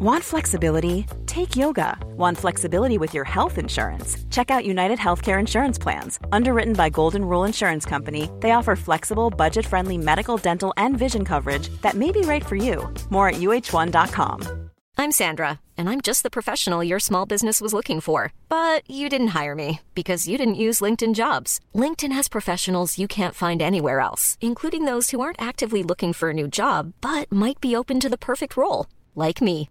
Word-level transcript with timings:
Want 0.00 0.22
flexibility? 0.22 1.06
Take 1.26 1.56
yoga. 1.56 1.98
Want 2.16 2.38
flexibility 2.38 2.98
with 2.98 3.14
your 3.14 3.24
health 3.24 3.58
insurance? 3.58 4.16
Check 4.30 4.48
out 4.48 4.64
United 4.64 4.96
Healthcare 4.96 5.40
Insurance 5.40 5.76
Plans. 5.76 6.20
Underwritten 6.30 6.74
by 6.74 6.88
Golden 6.88 7.24
Rule 7.24 7.42
Insurance 7.42 7.84
Company, 7.84 8.30
they 8.38 8.52
offer 8.52 8.76
flexible, 8.76 9.28
budget 9.28 9.66
friendly 9.66 9.98
medical, 9.98 10.36
dental, 10.36 10.72
and 10.76 10.96
vision 10.96 11.24
coverage 11.24 11.68
that 11.82 11.94
may 11.96 12.12
be 12.12 12.20
right 12.20 12.46
for 12.46 12.54
you. 12.54 12.88
More 13.10 13.30
at 13.30 13.40
uhone.com. 13.40 14.70
I'm 14.96 15.10
Sandra, 15.10 15.58
and 15.76 15.90
I'm 15.90 16.00
just 16.00 16.22
the 16.22 16.30
professional 16.30 16.84
your 16.84 17.00
small 17.00 17.26
business 17.26 17.60
was 17.60 17.74
looking 17.74 18.00
for. 18.00 18.32
But 18.48 18.88
you 18.88 19.08
didn't 19.08 19.34
hire 19.38 19.56
me 19.56 19.80
because 19.96 20.28
you 20.28 20.38
didn't 20.38 20.62
use 20.66 20.78
LinkedIn 20.78 21.16
jobs. 21.16 21.58
LinkedIn 21.74 22.12
has 22.12 22.28
professionals 22.28 22.98
you 22.98 23.08
can't 23.08 23.34
find 23.34 23.60
anywhere 23.60 23.98
else, 23.98 24.38
including 24.40 24.84
those 24.84 25.10
who 25.10 25.20
aren't 25.20 25.42
actively 25.42 25.82
looking 25.82 26.12
for 26.12 26.30
a 26.30 26.34
new 26.40 26.46
job 26.46 26.92
but 27.00 27.32
might 27.32 27.60
be 27.60 27.74
open 27.74 27.98
to 27.98 28.08
the 28.08 28.16
perfect 28.16 28.56
role, 28.56 28.86
like 29.16 29.42
me. 29.42 29.70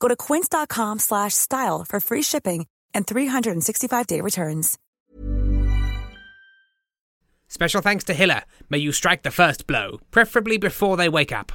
Go 0.00 0.08
to 0.08 0.16
quince.com 0.16 0.98
slash 0.98 1.34
style 1.34 1.84
for 1.88 2.00
free 2.00 2.22
shipping 2.22 2.66
and 2.94 3.06
365-day 3.06 4.20
returns. 4.20 4.78
Special 7.48 7.80
thanks 7.80 8.04
to 8.04 8.14
Hiller. 8.14 8.42
May 8.68 8.78
you 8.78 8.92
strike 8.92 9.22
the 9.22 9.30
first 9.30 9.66
blow, 9.66 10.00
preferably 10.10 10.58
before 10.58 10.96
they 10.96 11.08
wake 11.08 11.32
up. 11.32 11.52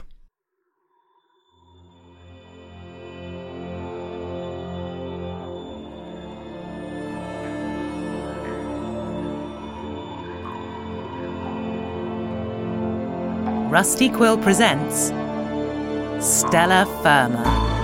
Rusty 13.69 14.07
Quill 14.07 14.37
presents 14.37 15.07
Stellar 16.23 16.85
Firma. 17.01 17.82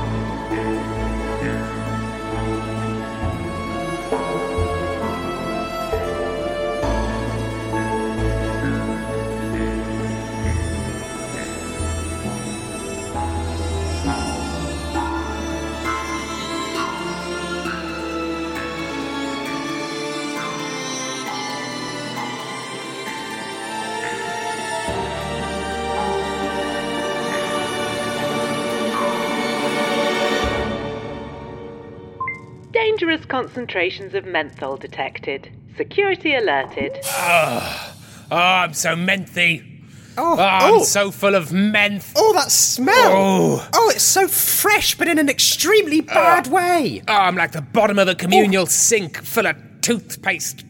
Dangerous 32.99 33.25
concentrations 33.27 34.13
of 34.13 34.25
menthol 34.25 34.75
detected. 34.75 35.49
Security 35.77 36.35
alerted. 36.35 36.99
Oh, 37.05 37.95
I'm 38.29 38.73
so 38.73 38.89
menthy. 38.89 39.85
Oh, 40.17 40.35
ah, 40.37 40.67
I'm 40.67 40.73
oh. 40.73 40.83
so 40.83 41.09
full 41.09 41.33
of 41.33 41.53
menth. 41.53 42.11
Oh, 42.17 42.33
that 42.33 42.51
smell! 42.51 43.13
Oh. 43.15 43.69
Oh, 43.73 43.89
it's 43.95 44.03
so 44.03 44.27
fresh, 44.27 44.97
but 44.97 45.07
in 45.07 45.17
an 45.17 45.29
extremely 45.29 46.01
bad 46.01 46.47
way. 46.47 47.01
Oh, 47.07 47.13
I'm 47.13 47.37
like 47.37 47.53
the 47.53 47.61
bottom 47.61 47.99
of 47.99 48.09
a 48.09 48.15
communal 48.15 48.65
sink 48.65 49.23
full 49.23 49.47
of 49.47 49.55
toothpaste. 49.79 50.65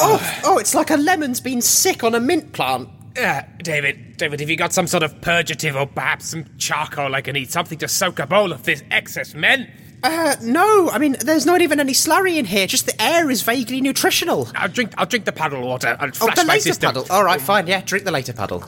Oh, 0.00 0.40
oh, 0.46 0.56
it's 0.56 0.74
like 0.74 0.90
a 0.90 0.96
lemon's 0.96 1.42
been 1.42 1.60
sick 1.60 2.02
on 2.02 2.14
a 2.14 2.20
mint 2.20 2.54
plant. 2.54 2.88
Uh, 3.14 3.42
David, 3.58 4.16
David, 4.16 4.40
have 4.40 4.48
you 4.48 4.56
got 4.56 4.72
some 4.72 4.86
sort 4.86 5.02
of 5.02 5.20
purgative 5.20 5.76
or 5.76 5.86
perhaps 5.86 6.30
some 6.30 6.46
charcoal 6.56 7.14
I 7.14 7.20
can 7.20 7.36
eat? 7.36 7.52
Something 7.52 7.76
to 7.80 7.88
soak 7.88 8.20
up 8.20 8.32
all 8.32 8.52
of 8.52 8.62
this 8.62 8.82
excess 8.90 9.34
men? 9.34 9.70
Uh, 10.04 10.36
no, 10.42 10.90
I 10.90 10.98
mean, 10.98 11.16
there's 11.20 11.46
not 11.46 11.62
even 11.62 11.80
any 11.80 11.94
slurry 11.94 12.36
in 12.36 12.44
here. 12.44 12.66
Just 12.66 12.84
the 12.84 13.02
air 13.02 13.30
is 13.30 13.40
vaguely 13.40 13.80
nutritional. 13.80 14.48
I'll 14.54 14.68
drink. 14.68 14.92
I'll 14.98 15.06
drink 15.06 15.24
the 15.24 15.32
puddle 15.32 15.62
water. 15.66 15.96
I'll 15.98 16.08
Oh, 16.08 16.12
flush 16.12 16.36
the 16.36 16.44
my 16.44 16.52
later 16.54 16.62
system. 16.62 16.88
puddle. 16.92 17.06
All 17.10 17.24
right, 17.24 17.40
fine. 17.40 17.66
Yeah, 17.66 17.80
drink 17.80 18.04
the 18.04 18.10
later 18.10 18.34
puddle. 18.34 18.62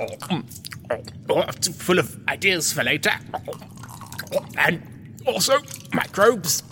Oh, 1.28 1.42
full 1.74 1.98
of 1.98 2.16
ideas 2.28 2.72
for 2.72 2.82
later, 2.84 3.10
and 4.56 4.82
also 5.26 5.58
microbes. 5.92 6.62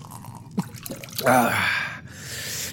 Ah. 1.27 2.01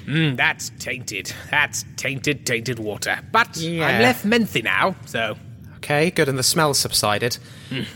Mm, 0.05 0.35
that's 0.37 0.71
tainted. 0.79 1.33
That's 1.51 1.85
tainted, 1.95 2.45
tainted 2.45 2.79
water. 2.79 3.19
But 3.31 3.55
Yeah. 3.57 3.85
I'm 3.87 4.01
left 4.01 4.25
menthy 4.25 4.63
now, 4.63 4.95
so 5.05 5.35
Okay, 5.83 6.12
good, 6.12 6.30
and 6.30 6.38
the 6.38 6.44
smell 6.44 6.75
subsided. 6.75 7.39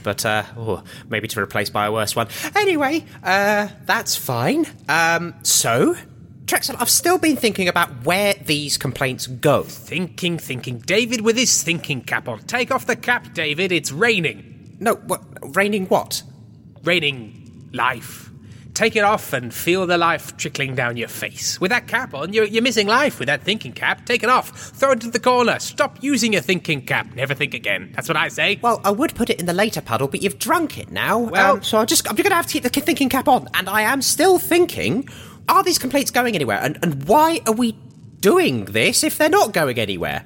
But, 0.02 0.26
uh, 0.26 0.44
oh, 0.58 0.84
maybe 1.08 1.28
to 1.28 1.40
replace 1.40 1.70
by 1.70 1.86
a 1.86 1.92
worse 1.92 2.16
one. 2.16 2.28
Anyway, 2.56 3.06
uh, 3.24 3.68
that's 3.86 4.16
fine. 4.16 4.66
Um, 4.90 5.36
so, 5.44 5.96
Trexel, 6.46 6.76
I've 6.80 6.90
still 6.90 7.20
been 7.20 7.36
thinking 7.36 7.68
about 7.68 8.04
where 8.04 8.34
these 8.34 8.78
complaints 8.78 9.28
go. 9.28 9.62
thinking, 9.64 10.40
thinking. 10.40 10.80
David 10.80 11.22
with 11.22 11.38
his 11.38 11.62
thinking 11.62 12.02
cap 12.02 12.28
on. 12.28 12.40
Take 12.40 12.72
off 12.72 12.88
the 12.88 12.96
cap, 12.96 13.34
David. 13.34 13.72
It's 13.72 13.92
raining. 13.92 14.78
No, 14.80 14.96
what, 14.96 15.24
raining 15.56 15.86
what? 15.86 16.24
Raining 16.84 17.70
life. 17.72 18.32
Take 18.76 18.96
it 18.96 19.04
off 19.04 19.34
and 19.34 19.54
feel 19.54 19.88
the 19.88 19.98
life 19.98 20.36
trickling 20.38 20.76
down 20.76 20.98
your 20.98 21.08
face. 21.08 21.60
With 21.60 21.72
that 21.72 21.88
cap 21.88 22.14
on, 22.14 22.34
you're, 22.34 22.46
you're 22.46 22.62
missing 22.62 22.88
life 22.88 23.18
with 23.20 23.28
that 23.28 23.42
thinking 23.42 23.74
cap. 23.74 24.06
Take 24.06 24.22
it 24.22 24.30
off. 24.30 24.50
Throw 24.52 24.92
it 24.92 24.96
into 24.96 25.10
the 25.12 25.20
corner. 25.20 25.58
Stop 25.60 25.98
using 26.04 26.34
your 26.34 26.42
thinking 26.42 26.86
cap. 26.86 27.08
Never 27.16 27.34
think 27.34 27.54
again. 27.54 27.92
That's 27.96 28.08
what 28.08 28.18
I 28.18 28.28
say. 28.28 28.60
Well, 28.62 28.82
I 28.84 28.92
would 28.92 29.16
put 29.16 29.30
it 29.30 29.40
in 29.40 29.46
the 29.48 29.54
later 29.54 29.82
puddle, 29.82 30.08
but 30.08 30.22
you've 30.22 30.38
drunk 30.38 30.78
it 30.78 30.92
now. 30.92 31.18
Well- 31.20 31.54
um, 31.56 31.64
so 31.64 31.78
I'm 31.80 31.88
just 31.88 32.08
I'm 32.10 32.16
just 32.16 32.24
going 32.24 32.32
to 32.32 32.36
have 32.36 32.48
to 32.48 32.54
keep 32.54 32.64
the 32.64 32.70
thinking 32.70 33.10
cap 33.10 33.28
on, 33.28 33.48
and 33.54 33.68
I 33.70 33.82
am 33.82 34.02
still 34.02 34.38
thinking: 34.38 35.08
Are 35.50 35.64
these 35.64 35.80
complaints 35.80 36.12
going 36.12 36.36
anywhere? 36.36 36.60
And 36.62 36.78
and 36.84 37.04
why 37.08 37.42
are 37.48 37.54
we 37.54 37.78
doing 38.20 38.66
this 38.66 39.04
if 39.04 39.18
they're 39.18 39.30
not 39.30 39.54
going 39.54 39.80
anywhere? 39.80 40.24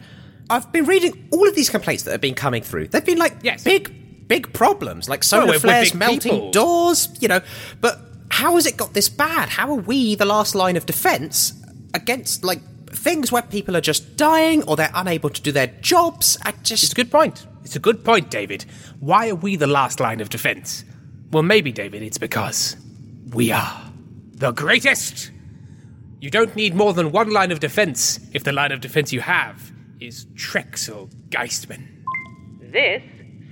I've 0.50 0.72
been 0.72 0.86
reading 0.86 1.30
all 1.32 1.48
of 1.48 1.56
these 1.56 1.70
complaints 1.70 2.04
that 2.04 2.12
have 2.12 2.22
been 2.22 2.34
coming 2.34 2.64
through. 2.64 2.88
They've 2.88 3.06
been 3.06 3.20
like 3.20 3.36
Yes. 3.44 3.64
big 3.64 4.28
big 4.28 4.52
problems, 4.54 5.08
like 5.10 5.24
solar 5.24 5.42
Well, 5.42 5.48
we're- 5.54 5.58
we're 5.58 5.62
flares, 5.62 5.94
melting 5.94 6.20
people. 6.34 6.52
doors, 6.52 7.10
you 7.20 7.28
know. 7.28 7.42
But 7.82 8.00
how 8.40 8.56
has 8.56 8.66
it 8.66 8.78
got 8.78 8.94
this 8.94 9.10
bad? 9.10 9.50
How 9.50 9.70
are 9.70 9.82
we 9.82 10.16
the 10.16 10.24
last 10.24 10.56
line 10.56 10.78
of 10.78 10.86
defence 10.86 11.52
against 11.94 12.42
like 12.46 12.62
things 12.90 13.34
where 13.34 13.42
people 13.42 13.76
are 13.76 13.82
just 13.82 14.16
dying 14.16 14.64
or 14.64 14.78
they're 14.78 14.90
unable 14.96 15.30
to 15.30 15.42
do 15.42 15.52
their 15.52 15.68
jobs? 15.68 16.38
I 16.44 16.54
just 16.64 16.86
It's 16.86 16.94
a 16.94 16.96
good 16.96 17.12
point. 17.12 17.46
It's 17.66 17.76
a 17.76 17.80
good 17.80 18.06
point, 18.06 18.32
David. 18.32 18.64
Why 19.02 19.28
are 19.28 19.36
we 19.36 19.58
the 19.58 19.68
last 19.68 20.00
line 20.00 20.22
of 20.22 20.30
defense? 20.30 20.86
Well, 21.32 21.44
maybe, 21.44 21.74
David, 21.74 22.02
it's 22.02 22.18
because 22.18 22.78
we 23.34 23.52
are 23.52 23.92
the 24.32 24.52
greatest. 24.52 25.32
You 26.22 26.30
don't 26.30 26.56
need 26.56 26.74
more 26.74 26.94
than 26.94 27.12
one 27.12 27.32
line 27.32 27.52
of 27.52 27.60
defense 27.60 28.22
if 28.32 28.46
the 28.46 28.54
line 28.54 28.72
of 28.72 28.80
defense 28.80 29.12
you 29.12 29.20
have 29.20 29.70
is 30.00 30.28
Trexel 30.28 31.12
Geistman. 31.28 31.86
This 32.62 33.04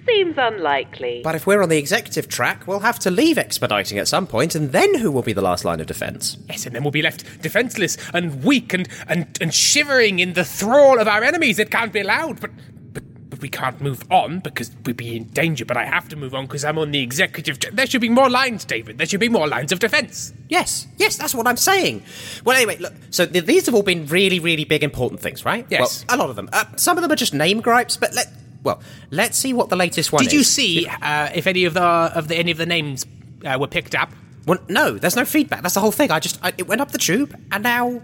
seems 0.08 0.38
unlikely. 0.38 1.22
But 1.24 1.36
if 1.36 1.46
we're 1.46 1.62
on 1.62 1.70
the 1.70 1.78
executive 1.78 2.28
track, 2.28 2.66
we'll 2.68 2.80
have 2.80 3.00
to 3.00 3.12
leave 3.12 3.38
expediting 3.38 3.98
at 3.98 4.08
some 4.08 4.28
point, 4.28 4.56
and 4.56 4.72
then 4.72 4.96
who 4.96 5.12
will 5.12 5.22
be 5.22 5.34
the 5.34 5.42
last 5.42 5.66
line 5.66 5.80
of 5.80 5.88
defence? 5.88 6.38
Yes, 6.48 6.66
and 6.66 6.76
then 6.76 6.84
we'll 6.84 6.92
be 6.92 7.02
left 7.02 7.42
defenseless 7.42 7.98
and 8.14 8.44
weak 8.44 8.74
and, 8.74 8.88
and, 9.08 9.38
and 9.42 9.54
shivering 9.54 10.20
in 10.20 10.34
the 10.34 10.46
thrall 10.46 11.00
of 11.00 11.08
our 11.08 11.24
enemies. 11.24 11.60
It 11.60 11.72
can't 11.72 11.92
be 11.94 12.00
allowed, 12.00 12.40
but, 12.42 12.52
but, 12.94 13.04
but 13.30 13.42
we 13.42 13.50
can't 13.50 13.82
move 13.82 14.04
on 14.10 14.40
because 14.40 14.72
we'd 14.86 14.98
be 14.98 15.18
in 15.18 15.26
danger. 15.26 15.66
But 15.66 15.78
I 15.78 15.86
have 15.86 16.08
to 16.10 16.16
move 16.16 16.34
on 16.34 16.46
because 16.46 16.64
I'm 16.64 16.78
on 16.78 16.92
the 16.92 17.02
executive. 17.02 17.60
There 17.60 17.86
should 17.86 18.02
be 18.02 18.10
more 18.10 18.30
lines, 18.30 18.66
David. 18.66 18.98
There 18.98 19.08
should 19.08 19.20
be 19.20 19.30
more 19.30 19.48
lines 19.48 19.72
of 19.72 19.80
defence. 19.80 20.34
Yes, 20.50 20.88
yes, 20.98 21.18
that's 21.18 21.36
what 21.36 21.48
I'm 21.48 21.58
saying. 21.58 22.04
Well, 22.46 22.56
anyway, 22.56 22.78
look, 22.78 22.94
so 23.10 23.26
th- 23.26 23.46
these 23.46 23.66
have 23.66 23.76
all 23.76 23.84
been 23.84 24.08
really, 24.08 24.40
really 24.40 24.64
big, 24.64 24.84
important 24.84 25.22
things, 25.22 25.46
right? 25.46 25.66
Yes. 25.70 26.06
Well, 26.08 26.18
a 26.18 26.20
lot 26.20 26.30
of 26.30 26.36
them. 26.36 26.50
Uh, 26.54 26.66
some 26.78 26.98
of 26.98 27.02
them 27.02 27.12
are 27.12 27.18
just 27.18 27.34
name 27.34 27.62
gripes, 27.62 27.98
but 27.98 28.14
let. 28.14 28.28
Well, 28.64 28.82
let's 29.12 29.38
see 29.38 29.54
what 29.54 29.70
the 29.70 29.76
latest 29.76 30.12
one 30.12 30.24
Did 30.24 30.28
is. 30.28 30.34
you 30.34 30.44
see 30.44 30.88
uh, 30.88 31.30
if 31.34 31.48
any 31.48 31.66
of 31.66 31.74
the 31.74 31.82
of 31.82 32.28
the 32.28 32.36
any 32.36 32.52
of 32.52 32.58
the 32.58 32.66
names 32.66 33.06
uh, 33.46 33.58
were 33.60 33.68
picked 33.68 33.96
up? 33.96 34.12
Well, 34.46 34.60
no, 34.70 34.98
there's 34.98 35.16
no 35.16 35.26
feedback. 35.26 35.62
That's 35.62 35.74
the 35.74 35.82
whole 35.82 35.92
thing. 35.92 36.12
I 36.12 36.20
just. 36.20 36.40
I, 36.42 36.54
it 36.58 36.68
went 36.68 36.82
up 36.82 36.92
the 36.92 36.98
tube, 36.98 37.36
and 37.52 37.64
now. 37.64 38.02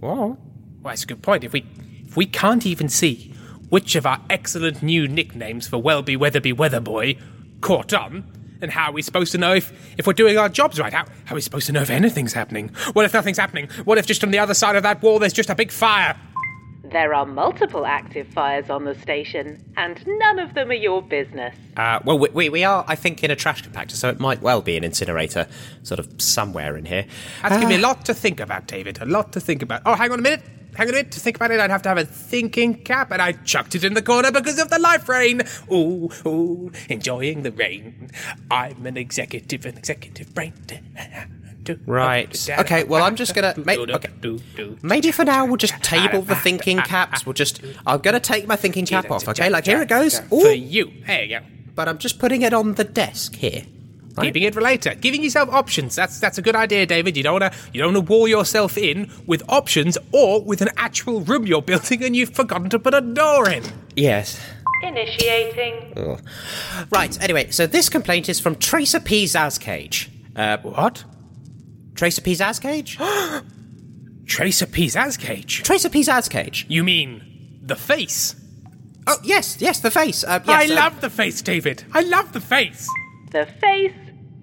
Whoa. 0.00 0.38
Well, 0.82 0.92
that's 0.92 1.04
a 1.04 1.06
good 1.06 1.22
point. 1.22 1.44
If 1.44 1.52
we 1.52 1.64
if 2.06 2.16
we 2.16 2.26
can't 2.26 2.66
even 2.66 2.88
see 2.88 3.32
which 3.68 3.94
of 3.94 4.04
our 4.04 4.20
excellent 4.28 4.82
new 4.82 5.06
nicknames 5.06 5.68
for 5.68 5.78
Welby 5.78 6.16
Weatherby 6.16 6.52
Weatherboy 6.52 7.20
caught 7.60 7.92
on, 7.94 8.24
and 8.62 8.70
how 8.70 8.90
are 8.90 8.92
we 8.92 9.02
supposed 9.02 9.32
to 9.32 9.38
know 9.38 9.54
if, 9.54 9.72
if 9.96 10.06
we're 10.06 10.12
doing 10.12 10.36
our 10.38 10.48
jobs 10.48 10.80
right? 10.80 10.92
How, 10.92 11.04
how 11.24 11.34
are 11.34 11.36
we 11.36 11.40
supposed 11.40 11.66
to 11.66 11.72
know 11.72 11.82
if 11.82 11.90
anything's 11.90 12.32
happening? 12.32 12.70
What 12.94 13.04
if 13.04 13.14
nothing's 13.14 13.38
happening? 13.38 13.68
What 13.84 13.98
if 13.98 14.06
just 14.06 14.24
on 14.24 14.30
the 14.32 14.38
other 14.38 14.54
side 14.54 14.76
of 14.76 14.82
that 14.82 15.02
wall 15.02 15.18
there's 15.18 15.32
just 15.32 15.50
a 15.50 15.54
big 15.54 15.70
fire? 15.70 16.18
There 16.90 17.14
are 17.14 17.24
multiple 17.24 17.86
active 17.86 18.26
fires 18.28 18.68
on 18.68 18.84
the 18.84 18.96
station, 18.96 19.64
and 19.76 20.04
none 20.06 20.40
of 20.40 20.54
them 20.54 20.70
are 20.70 20.74
your 20.74 21.00
business. 21.00 21.54
Uh, 21.76 22.00
well, 22.04 22.18
we, 22.18 22.28
we, 22.30 22.48
we 22.48 22.64
are, 22.64 22.84
I 22.88 22.96
think, 22.96 23.22
in 23.22 23.30
a 23.30 23.36
trash 23.36 23.62
compactor, 23.62 23.92
so 23.92 24.08
it 24.08 24.18
might 24.18 24.42
well 24.42 24.60
be 24.60 24.76
an 24.76 24.82
incinerator 24.82 25.46
sort 25.84 26.00
of 26.00 26.20
somewhere 26.20 26.76
in 26.76 26.84
here. 26.84 27.06
That's 27.42 27.54
giving 27.54 27.68
me 27.68 27.76
a 27.76 27.80
lot 27.80 28.04
to 28.06 28.14
think 28.14 28.40
about, 28.40 28.66
David. 28.66 29.00
A 29.00 29.04
lot 29.04 29.32
to 29.34 29.40
think 29.40 29.62
about. 29.62 29.82
Oh, 29.86 29.94
hang 29.94 30.10
on 30.10 30.18
a 30.18 30.22
minute. 30.22 30.42
Hang 30.74 30.88
on 30.88 30.94
a 30.94 30.96
minute. 30.96 31.12
To 31.12 31.20
think 31.20 31.36
about 31.36 31.52
it, 31.52 31.60
I'd 31.60 31.70
have 31.70 31.82
to 31.82 31.88
have 31.88 31.98
a 31.98 32.04
thinking 32.04 32.74
cap, 32.82 33.12
and 33.12 33.22
I 33.22 33.32
chucked 33.32 33.76
it 33.76 33.84
in 33.84 33.94
the 33.94 34.02
corner 34.02 34.32
because 34.32 34.58
of 34.58 34.68
the 34.70 34.80
life 34.80 35.08
rain. 35.08 35.42
Ooh, 35.72 36.10
ooh, 36.26 36.72
enjoying 36.88 37.42
the 37.42 37.52
rain. 37.52 38.10
I'm 38.50 38.84
an 38.84 38.96
executive, 38.96 39.64
an 39.64 39.78
executive 39.78 40.34
brain. 40.34 40.54
Right. 41.86 42.48
Okay, 42.58 42.84
well, 42.84 43.02
I'm 43.04 43.16
just 43.16 43.34
gonna. 43.34 43.54
ma- 43.64 43.72
okay. 43.72 44.08
Maybe 44.82 45.10
for 45.12 45.24
now 45.24 45.44
we'll 45.46 45.56
just 45.56 45.74
table 45.82 46.22
the 46.22 46.36
thinking 46.36 46.78
caps. 46.82 47.24
We'll 47.26 47.32
just. 47.34 47.60
I'm 47.86 48.00
gonna 48.00 48.20
take 48.20 48.46
my 48.46 48.56
thinking 48.56 48.86
cap 48.86 49.10
off. 49.10 49.28
Okay, 49.28 49.50
like 49.50 49.66
here 49.66 49.82
it 49.82 49.88
goes. 49.88 50.20
For 50.20 50.48
you. 50.52 50.92
There 51.06 51.22
you 51.24 51.38
go. 51.40 51.44
but 51.74 51.88
I'm 51.88 51.98
just 51.98 52.18
putting 52.18 52.42
it 52.42 52.52
on 52.52 52.74
the 52.74 52.84
desk 52.84 53.34
here. 53.36 53.64
Right? 54.16 54.24
Keeping 54.24 54.42
it 54.42 54.54
for 54.54 54.60
later. 54.60 54.94
Giving 54.96 55.22
yourself 55.22 55.48
options. 55.50 55.94
That's 55.94 56.18
that's 56.18 56.36
a 56.36 56.42
good 56.42 56.56
idea, 56.56 56.84
David. 56.84 57.16
You 57.16 57.22
don't 57.22 57.34
wanna 57.34 57.52
you 57.72 57.80
don't 57.80 57.94
wanna 57.94 58.00
wall 58.06 58.26
yourself 58.26 58.76
in 58.76 59.08
with 59.26 59.42
options 59.48 59.96
or 60.12 60.42
with 60.42 60.60
an 60.62 60.70
actual 60.76 61.20
room 61.20 61.46
you're 61.46 61.62
building 61.62 62.02
and 62.02 62.16
you've 62.16 62.34
forgotten 62.34 62.68
to 62.70 62.78
put 62.80 62.92
a 62.92 63.00
door 63.00 63.48
in. 63.48 63.62
Yes. 63.94 64.40
Initiating. 64.82 66.18
Right. 66.90 67.22
Anyway, 67.22 67.50
so 67.50 67.66
this 67.66 67.88
complaint 67.88 68.28
is 68.28 68.40
from 68.40 68.56
Tracer 68.56 68.98
P 69.00 69.24
Zazcage. 69.24 70.08
Uh, 70.34 70.56
What? 70.58 71.04
Tracer 72.00 72.22
P 72.22 72.32
Zazcage. 72.32 72.96
Tracer 74.26 74.64
Pizaz's 74.64 75.18
cage. 75.18 75.62
Tracer 75.62 75.90
P 75.90 76.00
Zazcage. 76.00 76.64
You 76.66 76.82
mean 76.82 77.60
the 77.62 77.76
face? 77.76 78.36
Oh 79.06 79.18
yes, 79.22 79.60
yes, 79.60 79.80
the 79.80 79.90
face. 79.90 80.24
Uh, 80.24 80.40
I 80.46 80.64
uh, 80.64 80.74
love 80.76 81.02
the 81.02 81.10
face, 81.10 81.42
David. 81.42 81.84
I 81.92 82.00
love 82.00 82.32
the 82.32 82.40
face. 82.40 82.88
The 83.32 83.44
face 83.44 83.92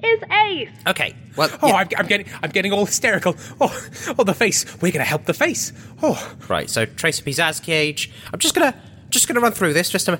is 0.03 0.21
Ace. 0.31 0.69
Okay. 0.85 1.15
Well. 1.35 1.49
Oh, 1.63 1.69
yeah. 1.69 1.77
I'm, 1.77 1.87
I'm 1.97 2.05
getting, 2.05 2.27
I'm 2.43 2.51
getting 2.51 2.73
all 2.73 2.85
hysterical. 2.85 3.35
Oh, 3.59 3.75
oh, 4.19 4.23
the 4.23 4.35
face. 4.35 4.79
We're 4.79 4.91
gonna 4.91 5.03
help 5.03 5.25
the 5.25 5.33
face. 5.33 5.73
Oh, 6.03 6.35
Right, 6.47 6.69
so 6.69 6.85
Tracer 6.85 7.23
P 7.23 7.31
Zazcage. 7.31 8.11
I'm 8.31 8.37
just 8.37 8.53
gonna 8.53 8.79
just 9.09 9.27
gonna 9.27 9.39
run 9.39 9.53
through 9.53 9.73
this 9.73 9.89
just 9.89 10.05
to 10.05 10.19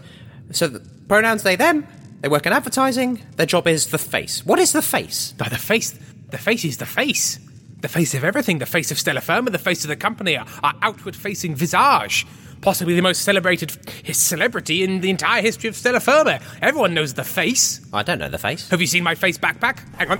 so 0.54 0.69
the 0.69 0.80
pronouns 1.07 1.44
they 1.44 1.56
them. 1.56 1.86
They 2.22 2.30
work 2.30 2.48
in 2.48 2.51
advertising. 2.51 3.22
Their 3.36 3.45
job 3.45 3.68
is 3.68 3.92
the 3.92 4.00
face. 4.00 4.44
What 4.44 4.57
is 4.57 4.72
the 4.72 4.81
face? 4.81 5.36
but 5.38 5.51
the 5.51 5.60
face, 5.60 5.94
the 6.29 6.38
face 6.38 6.65
is 6.65 6.77
the 6.77 6.85
face. 6.85 7.39
The 7.81 7.88
face 7.88 8.13
of 8.13 8.24
everything. 8.24 8.59
The 8.59 8.65
face 8.65 8.91
of 8.91 8.97
Stellar 9.00 9.21
Firma. 9.21 9.51
The 9.51 9.57
face 9.59 9.83
of 9.83 9.89
the 9.89 9.95
company. 9.95 10.35
Our, 10.38 10.45
our 10.63 10.74
outward-facing 10.81 11.56
visage. 11.56 12.25
Possibly 12.62 12.95
the 12.95 13.03
most 13.03 13.21
celebrated 13.21 13.77
his 14.03 14.18
celebrity 14.18 14.83
in 14.83 15.01
the 15.01 15.12
entire 15.12 15.41
history 15.44 15.69
of 15.69 15.75
Stellar 15.75 16.00
Firma. 16.00 16.39
Everyone 16.62 16.94
knows 16.95 17.13
the 17.13 17.24
face. 17.24 17.81
I 17.94 18.01
don't 18.01 18.18
know 18.18 18.29
the 18.29 18.39
face. 18.39 18.68
Have 18.69 18.81
you 18.81 18.88
seen 18.88 19.03
my 19.03 19.13
face 19.13 19.38
backpack? 19.38 19.79
Hang 19.97 20.09
on. 20.09 20.19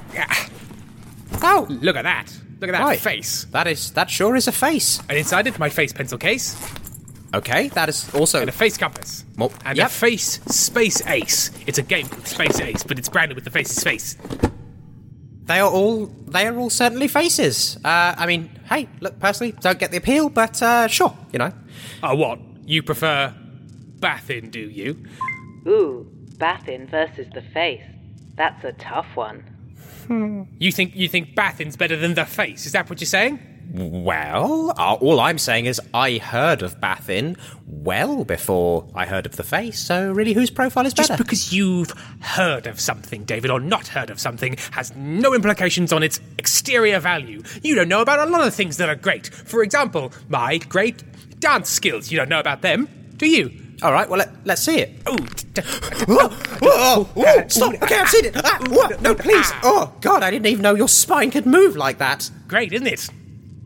Oh, 1.42 1.66
look 1.70 1.96
at 1.96 2.04
that. 2.04 2.32
Look 2.60 2.70
at 2.70 2.74
that 2.74 2.84
Right. 2.84 3.00
face. 3.00 3.46
That 3.52 3.68
is 3.68 3.92
that 3.92 4.10
sure 4.10 4.36
is 4.36 4.48
a 4.48 4.52
face. 4.52 5.00
And 5.10 5.18
inside 5.18 5.48
it, 5.48 5.58
my 5.60 5.70
face 5.70 5.94
pencil 5.94 6.18
case. 6.18 6.56
Okay, 7.34 7.70
that 7.70 7.90
is 7.90 8.08
also 8.16 8.40
and 8.42 8.50
a 8.50 8.54
face 8.54 8.78
compass. 8.78 9.26
Well, 9.38 9.52
and 9.66 9.78
yep. 9.78 9.88
a 9.88 9.90
face 9.90 10.40
Space 10.48 11.06
Ace. 11.08 11.52
It's 11.68 11.78
a 11.78 11.84
game 11.84 12.08
called 12.08 12.28
Space 12.28 12.60
Ace, 12.62 12.84
but 12.84 12.98
it's 12.98 13.10
branded 13.10 13.36
with 13.36 13.44
the 13.44 13.52
face's 13.52 13.84
face. 13.84 14.16
They 15.48 15.60
are 15.60 15.70
all 15.70 16.06
they 16.28 16.46
are 16.46 16.58
all 16.58 16.70
certainly 16.70 17.08
faces. 17.08 17.78
Uh, 17.84 18.14
I 18.18 18.26
mean, 18.26 18.50
hey, 18.70 18.88
look, 19.00 19.20
personally, 19.20 19.54
don't 19.54 19.80
get 19.80 19.92
the 19.92 19.98
appeal, 19.98 20.30
but 20.30 20.62
uh, 20.62 20.88
sure, 20.88 21.16
you 21.32 21.40
know. 21.40 21.52
Oh, 22.04 22.16
what? 22.16 22.40
You 22.66 22.84
prefer 22.84 23.34
Bathin, 24.00 24.50
do 24.50 24.60
you? 24.60 25.04
Ooh, 25.68 26.06
Bathin 26.38 26.88
versus 26.88 27.28
the 27.34 27.42
face. 27.42 27.84
That's 28.36 28.64
a 28.64 28.74
tough 28.74 29.08
one. 29.16 29.44
You 30.60 30.72
think 30.72 30.96
you 30.96 31.10
think 31.10 31.36
Bathin's 31.36 31.76
better 31.76 31.98
than 31.98 32.14
the 32.14 32.26
face? 32.26 32.66
Is 32.66 32.72
that 32.72 32.90
what 32.90 33.02
you're 33.02 33.08
saying? 33.08 33.40
Well, 33.74 34.74
uh, 34.78 34.94
all 34.96 35.20
I'm 35.20 35.38
saying 35.38 35.66
is 35.66 35.82
I 35.94 36.18
heard 36.18 36.62
of 36.62 36.80
Bathin 36.80 37.36
well 37.68 38.24
before 38.24 38.88
I 38.96 39.06
heard 39.06 39.26
of 39.26 39.36
the 39.36 39.44
face. 39.44 39.80
So 39.80 40.12
really, 40.12 40.34
whose 40.34 40.50
profile 40.50 40.86
is 40.86 40.94
Just 40.94 41.10
better? 41.10 41.24
because 41.24 41.54
you've 41.54 41.92
heard 42.22 42.66
of 42.66 42.80
something, 42.80 43.24
David, 43.26 43.52
or 43.52 43.60
not 43.60 43.88
heard 43.88 44.10
of 44.10 44.20
something, 44.20 44.56
has 44.72 44.96
no 44.96 45.34
implications 45.34 45.92
on 45.92 46.02
its 46.02 46.20
exterior 46.38 47.00
value. 47.00 47.44
You 47.62 47.76
don't 47.76 47.90
know 47.90 48.02
about 48.02 48.28
a 48.28 48.32
lot 48.32 48.48
of 48.48 48.54
things 48.54 48.78
that 48.78 48.90
are 48.90 48.96
great. 48.96 49.28
For 49.28 49.64
example, 49.64 50.14
my 50.30 50.58
great 50.58 51.04
dance 51.40 51.70
skills. 51.70 52.10
You 52.12 52.18
don't 52.18 52.30
know 52.30 52.40
about 52.40 52.62
them, 52.62 52.88
do 53.18 53.28
you? 53.28 53.52
All 53.84 53.92
right, 53.94 54.10
well 54.10 54.18
let, 54.20 54.30
let's 54.46 54.64
see 54.64 54.80
it. 54.80 55.02
Oh, 55.06 55.16
stop! 57.48 57.74
Okay, 57.84 57.96
I've 58.00 58.10
seen 58.10 58.26
it. 58.26 58.36
Ah. 58.38 58.98
No, 59.02 59.14
please. 59.14 59.52
Oh 59.62 59.94
God, 60.02 60.24
I 60.24 60.32
didn't 60.32 60.48
even 60.48 60.64
know 60.64 60.74
your 60.74 60.88
spine 60.88 61.30
could 61.30 61.46
move 61.46 61.76
like 61.76 62.00
that. 62.00 62.32
Great, 62.48 62.74
isn't 62.74 62.88
it? 62.88 63.08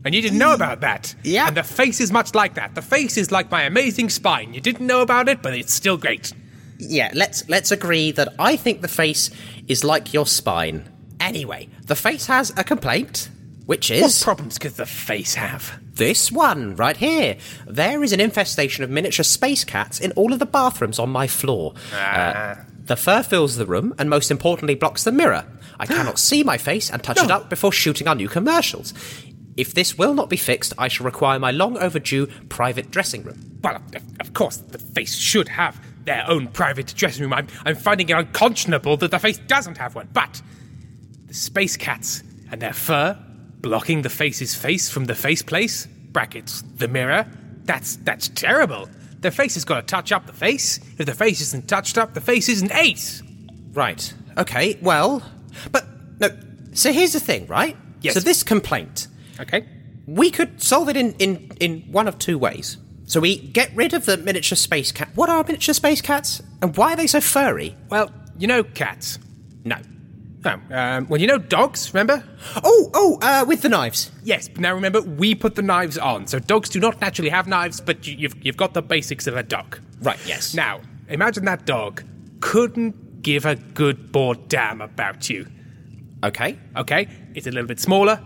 And 0.04 0.14
you 0.14 0.22
didn't 0.22 0.38
know 0.38 0.52
about 0.54 0.80
that. 0.80 1.14
Yeah. 1.22 1.46
And 1.48 1.56
the 1.56 1.62
face 1.62 2.00
is 2.00 2.10
much 2.10 2.34
like 2.34 2.54
that. 2.54 2.74
The 2.74 2.82
face 2.82 3.16
is 3.16 3.30
like 3.30 3.50
my 3.50 3.62
amazing 3.62 4.08
spine. 4.10 4.52
You 4.54 4.60
didn't 4.60 4.86
know 4.86 5.00
about 5.00 5.28
it, 5.28 5.42
but 5.42 5.54
it's 5.54 5.72
still 5.72 5.96
great. 5.96 6.32
Yeah, 6.78 7.10
let's 7.14 7.48
let's 7.48 7.70
agree 7.70 8.10
that 8.12 8.34
I 8.38 8.56
think 8.56 8.80
the 8.80 8.88
face 8.88 9.30
is 9.68 9.84
like 9.84 10.12
your 10.12 10.26
spine. 10.26 10.88
Anyway, 11.20 11.68
the 11.86 11.94
face 11.94 12.26
has 12.26 12.50
a 12.56 12.64
complaint, 12.64 13.30
which 13.66 13.88
is 13.92 14.02
What 14.02 14.20
problems 14.24 14.58
could 14.58 14.72
the 14.72 14.86
face 14.86 15.34
have? 15.34 15.78
this 15.94 16.32
one 16.32 16.74
right 16.74 16.96
here. 16.96 17.36
There 17.66 18.02
is 18.02 18.12
an 18.12 18.20
infestation 18.20 18.82
of 18.82 18.90
miniature 18.90 19.22
space 19.22 19.62
cats 19.62 20.00
in 20.00 20.10
all 20.12 20.32
of 20.32 20.38
the 20.40 20.46
bathrooms 20.46 20.98
on 20.98 21.10
my 21.10 21.28
floor. 21.28 21.74
Uh, 21.94 22.56
the 22.86 22.96
fur 22.96 23.22
fills 23.22 23.56
the 23.56 23.66
room 23.66 23.94
and, 23.98 24.10
most 24.10 24.30
importantly, 24.30 24.74
blocks 24.74 25.04
the 25.04 25.12
mirror. 25.12 25.44
I 25.78 25.86
cannot 25.94 26.18
see 26.18 26.42
my 26.42 26.56
face 26.58 26.90
and 26.90 27.02
touch 27.04 27.22
it 27.22 27.30
up 27.30 27.48
before 27.50 27.70
shooting 27.72 28.08
our 28.08 28.14
new 28.16 28.28
commercials. 28.28 28.94
If 29.56 29.74
this 29.74 29.98
will 29.98 30.14
not 30.14 30.30
be 30.30 30.36
fixed, 30.36 30.72
I 30.78 30.88
shall 30.88 31.04
require 31.04 31.38
my 31.38 31.50
long 31.50 31.76
overdue 31.78 32.26
private 32.48 32.90
dressing 32.90 33.22
room. 33.22 33.60
Well, 33.62 33.82
of, 34.20 34.32
course, 34.34 34.56
the 34.56 34.78
face 34.78 35.14
should 35.14 35.48
have 35.48 35.80
their 36.04 36.24
own 36.26 36.48
private 36.48 36.92
dressing 36.96 37.22
room. 37.22 37.32
I'm, 37.32 37.48
I'm 37.64 37.76
finding 37.76 38.08
it 38.08 38.16
unconscionable 38.16 38.96
that 38.98 39.10
the 39.10 39.18
face 39.18 39.38
doesn't 39.38 39.78
have 39.78 39.94
one. 39.94 40.08
But 40.12 40.40
the 41.26 41.34
space 41.34 41.76
cats 41.76 42.22
and 42.50 42.60
their 42.60 42.72
fur 42.72 43.18
blocking 43.60 44.02
the 44.02 44.10
face's 44.10 44.54
face 44.54 44.90
from 44.90 45.04
the 45.04 45.14
face 45.14 45.42
place 45.42 45.86
brackets 45.86 46.62
the 46.76 46.88
mirror. 46.88 47.26
That's 47.64 47.96
that's 47.96 48.28
terrible. 48.28 48.88
The 49.20 49.30
face 49.30 49.54
has 49.54 49.64
got 49.64 49.76
to 49.76 49.82
touch 49.82 50.10
up 50.10 50.26
the 50.26 50.32
face. 50.32 50.80
If 50.98 51.06
the 51.06 51.14
face 51.14 51.40
isn't 51.40 51.68
touched 51.68 51.96
up, 51.96 52.14
the 52.14 52.20
face 52.20 52.48
isn't 52.48 52.74
ace. 52.74 53.22
Right. 53.72 54.12
Okay. 54.36 54.78
Well, 54.82 55.22
but 55.70 55.86
no. 56.20 56.30
So 56.72 56.92
here's 56.92 57.12
the 57.12 57.20
thing, 57.20 57.46
right? 57.46 57.76
Yes. 58.00 58.14
So 58.14 58.20
this 58.20 58.42
complaint, 58.42 59.06
Okay. 59.40 59.64
we 60.06 60.30
could 60.30 60.62
solve 60.62 60.88
it 60.88 60.96
in 60.96 61.14
in 61.14 61.50
in 61.60 61.80
one 61.92 62.08
of 62.08 62.18
two 62.18 62.38
ways. 62.38 62.76
So 63.04 63.20
we 63.20 63.38
get 63.38 63.70
rid 63.74 63.92
of 63.94 64.06
the 64.06 64.16
miniature 64.16 64.56
space 64.56 64.92
cat. 64.92 65.08
What 65.14 65.28
are 65.28 65.42
miniature 65.44 65.74
space 65.74 66.00
cats, 66.00 66.40
and 66.62 66.76
why 66.76 66.92
are 66.92 66.96
they 66.96 67.06
so 67.06 67.20
furry? 67.20 67.76
Well, 67.90 68.10
you 68.38 68.46
know 68.46 68.62
cats. 68.64 69.18
No. 69.64 69.76
No. 70.44 70.60
Um, 70.70 71.06
well, 71.08 71.20
you 71.20 71.26
know 71.28 71.38
dogs. 71.38 71.92
Remember? 71.94 72.24
Oh, 72.64 72.90
oh, 72.94 73.18
uh, 73.22 73.44
with 73.46 73.62
the 73.62 73.68
knives. 73.68 74.10
Yes. 74.24 74.48
But 74.48 74.60
now 74.60 74.74
remember, 74.74 75.00
we 75.00 75.34
put 75.36 75.54
the 75.54 75.62
knives 75.62 75.96
on. 75.98 76.26
So 76.26 76.38
dogs 76.40 76.68
do 76.68 76.80
not 76.80 77.00
naturally 77.00 77.30
have 77.30 77.46
knives, 77.46 77.80
but 77.80 78.06
you, 78.06 78.16
you've 78.16 78.34
you've 78.44 78.56
got 78.56 78.74
the 78.74 78.82
basics 78.82 79.26
of 79.26 79.36
a 79.36 79.42
dog. 79.42 79.78
Right. 80.00 80.18
Yes. 80.26 80.54
Now, 80.54 80.80
imagine 81.08 81.44
that 81.44 81.64
dog 81.64 82.02
couldn't 82.40 83.22
give 83.22 83.46
a 83.46 83.54
good 83.54 84.10
bored 84.10 84.48
damn 84.48 84.80
about 84.80 85.30
you. 85.30 85.46
Okay. 86.24 86.58
Okay? 86.76 87.06
It's 87.34 87.46
a 87.46 87.50
little 87.50 87.68
bit 87.68 87.78
smaller, 87.78 88.20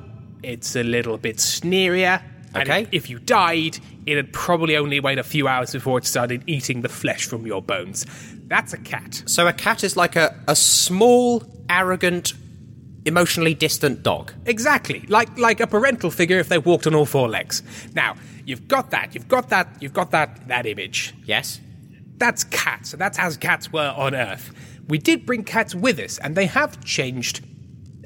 it's 0.46 0.76
a 0.76 0.82
little 0.82 1.18
bit 1.18 1.36
sneerier. 1.38 2.22
and 2.54 2.68
Okay. 2.70 2.86
if 2.92 3.10
you 3.10 3.18
died, 3.18 3.78
it'd 4.06 4.32
probably 4.32 4.76
only 4.78 4.98
wait 5.00 5.18
a 5.18 5.22
few 5.22 5.46
hours 5.48 5.72
before 5.72 5.98
it 5.98 6.06
started 6.06 6.42
eating 6.46 6.80
the 6.82 6.88
flesh 6.88 7.26
from 7.26 7.46
your 7.46 7.60
bones. 7.60 8.06
That's 8.48 8.72
a 8.72 8.78
cat. 8.78 9.22
So 9.26 9.46
a 9.46 9.52
cat 9.52 9.84
is 9.84 9.96
like 9.96 10.16
a 10.16 10.34
a 10.48 10.56
small, 10.56 11.42
arrogant, 11.68 12.32
emotionally 13.04 13.54
distant 13.54 14.02
dog. 14.02 14.32
Exactly. 14.46 15.04
Like 15.08 15.36
like 15.38 15.60
a 15.60 15.66
parental 15.66 16.10
figure 16.10 16.38
if 16.38 16.48
they 16.48 16.58
walked 16.58 16.86
on 16.86 16.94
all 16.94 17.04
four 17.06 17.28
legs. 17.28 17.62
Now, 17.94 18.14
you've 18.46 18.68
got 18.68 18.90
that, 18.92 19.14
you've 19.14 19.28
got 19.28 19.48
that, 19.50 19.66
you've 19.80 19.92
got 20.00 20.10
that 20.12 20.48
that 20.48 20.64
image. 20.66 21.12
Yes. 21.26 21.60
That's 22.18 22.44
cats, 22.44 22.92
and 22.94 23.00
that's 23.00 23.18
how 23.18 23.30
cats 23.32 23.70
were 23.72 23.92
on 23.96 24.14
Earth. 24.14 24.50
We 24.88 24.98
did 24.98 25.26
bring 25.26 25.44
cats 25.44 25.74
with 25.74 25.98
us, 25.98 26.16
and 26.18 26.34
they 26.36 26.46
have 26.46 26.82
changed 26.84 27.44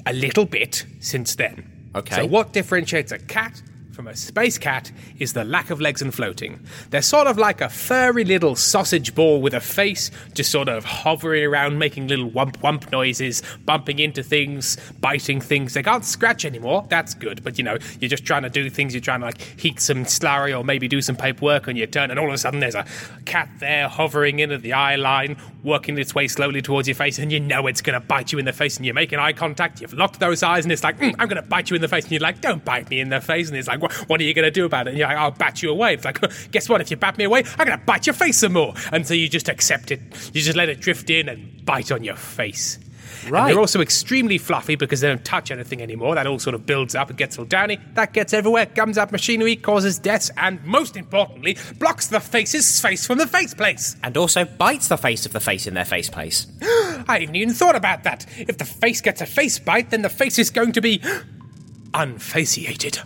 a 0.05 0.11
little 0.13 0.45
bit 0.45 0.85
since 0.99 1.35
then. 1.35 1.70
Okay. 1.95 2.15
So, 2.15 2.25
what 2.25 2.53
differentiates 2.53 3.11
a 3.11 3.19
cat 3.19 3.61
from 3.91 4.07
a 4.07 4.15
space 4.15 4.57
cat 4.57 4.91
is 5.19 5.33
the 5.33 5.43
lack 5.43 5.69
of 5.69 5.81
legs 5.81 6.01
and 6.01 6.13
floating. 6.13 6.59
They're 6.89 7.01
sort 7.01 7.27
of 7.27 7.37
like 7.37 7.61
a 7.61 7.69
furry 7.69 8.23
little 8.23 8.55
sausage 8.55 9.13
ball 9.13 9.41
with 9.41 9.53
a 9.53 9.59
face, 9.59 10.11
just 10.33 10.51
sort 10.51 10.69
of 10.69 10.85
hovering 10.85 11.45
around, 11.45 11.77
making 11.77 12.07
little 12.07 12.29
wump 12.29 12.57
wump 12.57 12.91
noises, 12.91 13.43
bumping 13.65 13.99
into 13.99 14.23
things, 14.23 14.77
biting 14.99 15.41
things. 15.41 15.73
They 15.73 15.83
can't 15.83 16.05
scratch 16.05 16.45
anymore. 16.45 16.85
That's 16.89 17.13
good, 17.13 17.43
but 17.43 17.57
you 17.57 17.63
know, 17.63 17.77
you're 17.99 18.09
just 18.09 18.25
trying 18.25 18.43
to 18.43 18.49
do 18.49 18.69
things. 18.69 18.93
You're 18.93 19.01
trying 19.01 19.19
to 19.21 19.27
like 19.27 19.41
heat 19.41 19.79
some 19.79 20.05
slurry 20.05 20.57
or 20.57 20.63
maybe 20.63 20.87
do 20.87 21.01
some 21.01 21.15
paperwork 21.15 21.67
on 21.67 21.75
your 21.75 21.87
turn, 21.87 22.11
and 22.11 22.19
all 22.19 22.27
of 22.27 22.33
a 22.33 22.37
sudden 22.37 22.59
there's 22.59 22.75
a 22.75 22.85
cat 23.25 23.49
there 23.59 23.87
hovering 23.87 24.39
in 24.39 24.51
at 24.51 24.61
the 24.61 24.73
eye 24.73 24.95
line, 24.95 25.37
working 25.63 25.97
its 25.97 26.15
way 26.15 26.27
slowly 26.27 26.61
towards 26.61 26.87
your 26.87 26.95
face, 26.95 27.19
and 27.19 27.31
you 27.31 27.39
know 27.39 27.67
it's 27.67 27.81
going 27.81 27.99
to 27.99 28.05
bite 28.05 28.31
you 28.31 28.39
in 28.39 28.45
the 28.45 28.53
face, 28.53 28.77
and 28.77 28.85
you're 28.85 28.95
making 28.95 29.19
eye 29.19 29.33
contact. 29.33 29.81
You've 29.81 29.93
locked 29.93 30.19
those 30.19 30.43
eyes, 30.43 30.65
and 30.65 30.71
it's 30.71 30.83
like, 30.83 30.97
"Mm, 30.97 31.15
I'm 31.19 31.27
going 31.27 31.41
to 31.41 31.47
bite 31.47 31.69
you 31.69 31.75
in 31.75 31.81
the 31.81 31.87
face, 31.87 32.05
and 32.05 32.11
you're 32.11 32.21
like, 32.21 32.41
don't 32.41 32.63
bite 32.63 32.89
me 32.89 32.99
in 32.99 33.09
the 33.09 33.21
face, 33.21 33.49
and 33.49 33.57
it's 33.57 33.67
like, 33.67 33.80
what, 33.81 33.91
what 34.09 34.19
are 34.21 34.23
you 34.23 34.33
going 34.33 34.45
to 34.45 34.51
do 34.51 34.65
about 34.65 34.87
it? 34.87 34.91
And 34.91 34.99
you're 34.99 35.07
like, 35.07 35.17
I'll 35.17 35.31
bat 35.31 35.61
you 35.63 35.69
away. 35.71 35.93
It's 35.95 36.05
like, 36.05 36.19
guess 36.51 36.69
what? 36.69 36.81
If 36.81 36.91
you 36.91 36.97
bat 36.97 37.17
me 37.17 37.23
away, 37.25 37.43
I'm 37.57 37.67
going 37.67 37.79
to 37.79 37.85
bite 37.85 38.05
your 38.07 38.13
face 38.13 38.37
some 38.39 38.53
more. 38.53 38.73
And 38.91 39.05
so 39.07 39.13
you 39.13 39.27
just 39.29 39.49
accept 39.49 39.91
it. 39.91 40.01
You 40.33 40.41
just 40.41 40.57
let 40.57 40.69
it 40.69 40.79
drift 40.79 41.09
in 41.09 41.29
and 41.29 41.65
bite 41.65 41.91
on 41.91 42.03
your 42.03 42.15
face. 42.15 42.77
And 43.23 43.31
Right. 43.31 43.47
they're 43.49 43.59
also 43.59 43.81
extremely 43.81 44.39
fluffy 44.39 44.75
because 44.75 45.01
they 45.01 45.07
don't 45.07 45.23
touch 45.23 45.51
anything 45.51 45.79
anymore. 45.79 46.15
That 46.15 46.25
all 46.25 46.39
sort 46.39 46.55
of 46.55 46.65
builds 46.65 46.95
up 46.95 47.09
and 47.09 47.17
gets 47.17 47.37
all 47.37 47.45
downy. 47.45 47.77
That 47.93 48.13
gets 48.13 48.33
everywhere, 48.33 48.65
gums 48.65 48.97
up 48.97 49.11
machinery, 49.11 49.55
causes 49.57 49.99
deaths, 49.99 50.31
and 50.37 50.63
most 50.65 50.97
importantly, 50.97 51.55
blocks 51.77 52.07
the 52.07 52.19
face's 52.19 52.81
face 52.81 53.05
from 53.05 53.19
the 53.19 53.27
face 53.27 53.53
place. 53.53 53.95
And 54.01 54.17
also 54.17 54.45
bites 54.45 54.87
the 54.87 54.97
face 54.97 55.27
of 55.27 55.33
the 55.33 55.39
face 55.39 55.67
in 55.67 55.75
their 55.75 55.85
face 55.85 56.09
place. 56.09 56.47
I 56.63 57.19
haven't 57.19 57.35
even 57.35 57.53
thought 57.53 57.75
about 57.75 58.05
that. 58.05 58.25
If 58.39 58.57
the 58.57 58.65
face 58.65 59.01
gets 59.01 59.21
a 59.21 59.27
face 59.27 59.59
bite, 59.59 59.91
then 59.91 60.01
the 60.01 60.09
face 60.09 60.39
is 60.39 60.49
going 60.49 60.71
to 60.71 60.81
be 60.81 60.99
unfaciated. 61.93 62.99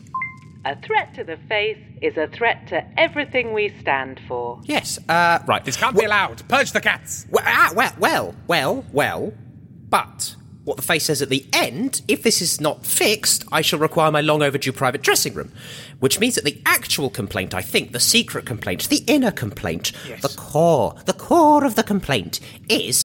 A 0.66 0.76
threat 0.82 1.14
to 1.14 1.24
the 1.24 1.38
face 1.48 1.78
is 2.02 2.18
a 2.18 2.26
threat 2.26 2.68
to 2.70 2.84
everything 3.00 3.54
we 3.54 3.70
stand 3.80 4.20
for. 4.28 4.60
Yes. 4.64 4.98
Uh, 5.08 5.38
right. 5.48 5.64
This 5.64 5.78
can't 5.78 5.96
be 5.96 6.06
allowed. 6.06 6.42
Purge 6.50 6.72
the 6.72 6.82
cats. 6.82 7.28
Well, 7.30 7.44
ah, 7.46 7.72
well, 7.76 7.94
well, 8.00 8.36
well, 8.48 8.86
well. 8.92 9.34
But 9.90 10.36
what 10.64 10.78
the 10.78 10.82
face 10.82 11.06
says 11.06 11.22
at 11.22 11.30
the 11.30 11.46
end, 11.54 12.02
if 12.08 12.24
this 12.24 12.42
is 12.42 12.60
not 12.60 12.84
fixed, 12.84 13.46
I 13.52 13.62
shall 13.62 13.78
require 13.78 14.12
my 14.12 14.22
long 14.22 14.42
overdue 14.42 14.72
private 14.72 15.04
dressing 15.04 15.36
room. 15.36 15.52
Which 16.00 16.20
means 16.20 16.34
that 16.34 16.46
the 16.46 16.60
actual 16.66 17.12
complaint, 17.12 17.54
I 17.54 17.62
think, 17.62 17.92
the 17.92 18.00
secret 18.00 18.48
complaint, 18.48 18.90
the 18.90 19.04
inner 19.06 19.32
complaint, 19.32 19.92
the 20.22 20.34
core, 20.36 20.96
the 21.06 21.14
core 21.14 21.64
of 21.64 21.76
the 21.76 21.84
complaint 21.84 22.40
is 22.68 23.05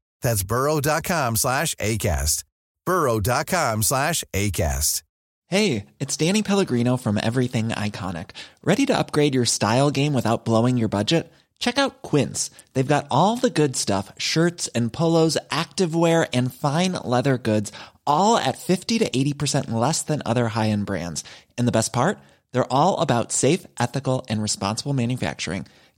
That's 0.21 0.43
burrow.com 0.43 1.35
slash 1.35 1.75
ACAST. 1.75 2.43
burrow.com 2.85 3.83
slash 3.83 4.23
ACAST. 4.33 5.03
Hey, 5.47 5.87
it's 5.99 6.15
Danny 6.15 6.43
Pellegrino 6.43 6.95
from 6.95 7.19
Everything 7.21 7.69
Iconic. 7.69 8.29
Ready 8.63 8.85
to 8.85 8.97
upgrade 8.97 9.35
your 9.35 9.43
style 9.43 9.91
game 9.91 10.13
without 10.13 10.45
blowing 10.45 10.77
your 10.77 10.87
budget? 10.87 11.29
Check 11.59 11.77
out 11.77 12.01
Quince. 12.01 12.49
They've 12.71 12.87
got 12.87 13.07
all 13.11 13.35
the 13.35 13.49
good 13.49 13.75
stuff 13.75 14.13
shirts 14.17 14.69
and 14.69 14.93
polos, 14.93 15.37
activewear, 15.49 16.25
and 16.33 16.53
fine 16.53 16.93
leather 17.03 17.37
goods, 17.37 17.73
all 18.07 18.37
at 18.37 18.59
50 18.59 18.99
to 18.99 19.09
80% 19.09 19.71
less 19.71 20.03
than 20.03 20.21
other 20.25 20.47
high 20.47 20.69
end 20.69 20.85
brands. 20.85 21.25
And 21.57 21.67
the 21.67 21.73
best 21.73 21.91
part? 21.91 22.17
They're 22.53 22.71
all 22.71 22.99
about 22.99 23.33
safe, 23.33 23.67
ethical, 23.77 24.25
and 24.29 24.41
responsible 24.41 24.93
manufacturing. 24.93 25.67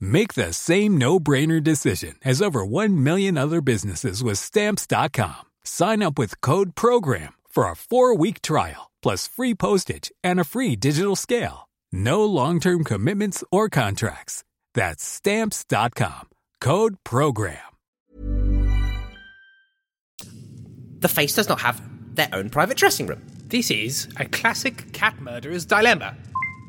Make 0.00 0.34
the 0.34 0.52
same 0.52 0.98
no-brainer 0.98 1.62
decision 1.62 2.16
as 2.24 2.42
over 2.42 2.66
1 2.66 3.02
million 3.02 3.38
other 3.38 3.60
businesses 3.60 4.24
with 4.24 4.38
stamps.com. 4.38 5.46
Sign 5.62 6.02
up 6.02 6.18
with 6.18 6.40
code 6.40 6.74
program 6.74 7.34
for 7.48 7.64
a 7.64 7.74
4-week 7.74 8.42
trial 8.42 8.90
plus 9.00 9.28
free 9.28 9.54
postage 9.54 10.10
and 10.24 10.40
a 10.40 10.44
free 10.44 10.74
digital 10.76 11.14
scale. 11.14 11.68
No 11.92 12.24
long-term 12.24 12.84
commitments 12.84 13.44
or 13.52 13.68
contracts. 13.68 14.44
That's 14.74 15.04
stamps.com. 15.04 16.28
Code 16.60 16.96
program. 17.04 17.58
The 21.00 21.08
face 21.08 21.34
does 21.34 21.48
not 21.48 21.60
have 21.60 21.80
their 22.14 22.28
own 22.32 22.50
private 22.50 22.76
dressing 22.76 23.06
room. 23.06 23.24
This 23.46 23.70
is 23.70 24.08
a 24.16 24.24
classic 24.26 24.92
cat 24.92 25.20
murderer's 25.20 25.64
dilemma. 25.64 26.16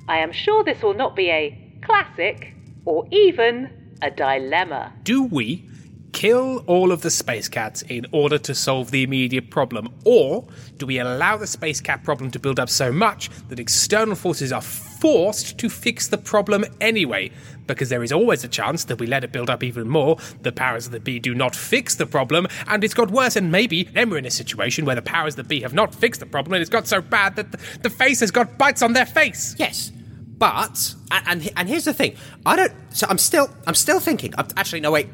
I 0.07 0.19
am 0.19 0.31
sure 0.31 0.63
this 0.63 0.81
will 0.83 0.93
not 0.93 1.15
be 1.15 1.29
a 1.29 1.81
classic 1.83 2.53
or 2.89 3.07
even 3.11 3.69
a 4.01 4.09
dilemma. 4.09 4.91
Do 5.03 5.23
we 5.23 5.63
kill 6.11 6.63
all 6.65 6.91
of 6.91 7.03
the 7.03 7.11
space 7.11 7.47
cats 7.47 7.83
in 7.83 8.03
order 8.11 8.39
to 8.39 8.55
solve 8.55 8.89
the 8.89 9.03
immediate 9.03 9.51
problem? 9.51 9.93
Or 10.05 10.47
do 10.77 10.87
we 10.87 10.97
allow 10.97 11.37
the 11.37 11.45
space 11.45 11.79
cat 11.79 12.03
problem 12.03 12.31
to 12.31 12.39
build 12.39 12.59
up 12.59 12.67
so 12.67 12.91
much 12.91 13.29
that 13.49 13.59
external 13.59 14.15
forces 14.15 14.51
are 14.51 14.61
forced 14.63 15.59
to 15.59 15.69
fix 15.69 16.07
the 16.07 16.17
problem 16.17 16.65
anyway? 16.81 17.29
Because 17.67 17.89
there 17.89 18.01
is 18.01 18.11
always 18.11 18.43
a 18.43 18.47
chance 18.47 18.85
that 18.85 18.99
we 18.99 19.05
let 19.05 19.23
it 19.23 19.31
build 19.31 19.51
up 19.51 19.63
even 19.63 19.87
more, 19.87 20.17
the 20.41 20.51
powers 20.51 20.87
of 20.87 20.91
the 20.91 20.99
bee 20.99 21.19
do 21.19 21.35
not 21.35 21.55
fix 21.55 21.93
the 21.93 22.07
problem, 22.07 22.47
and 22.65 22.83
it's 22.83 22.95
got 22.95 23.11
worse, 23.11 23.35
and 23.35 23.51
maybe 23.51 23.83
then 23.83 24.09
we're 24.09 24.17
in 24.17 24.25
a 24.25 24.31
situation 24.31 24.83
where 24.83 24.95
the 24.95 25.03
powers 25.03 25.33
of 25.33 25.37
the 25.37 25.43
bee 25.43 25.61
have 25.61 25.75
not 25.75 25.93
fixed 25.93 26.21
the 26.21 26.25
problem, 26.25 26.53
and 26.53 26.61
it's 26.61 26.71
got 26.71 26.87
so 26.87 27.01
bad 27.01 27.35
that 27.35 27.51
the, 27.51 27.59
the 27.83 27.89
face 27.91 28.19
has 28.21 28.31
got 28.31 28.57
bites 28.57 28.81
on 28.81 28.93
their 28.93 29.05
face. 29.05 29.55
Yes. 29.59 29.91
But 30.39 30.95
and, 31.11 31.27
and 31.27 31.49
and 31.57 31.69
here's 31.69 31.85
the 31.85 31.93
thing. 31.93 32.15
I 32.45 32.55
don't. 32.55 32.73
So 32.91 33.05
I'm 33.09 33.17
still 33.17 33.49
I'm 33.67 33.75
still 33.75 33.99
thinking. 33.99 34.33
I'm, 34.37 34.47
actually, 34.55 34.79
no 34.79 34.91
wait. 34.91 35.09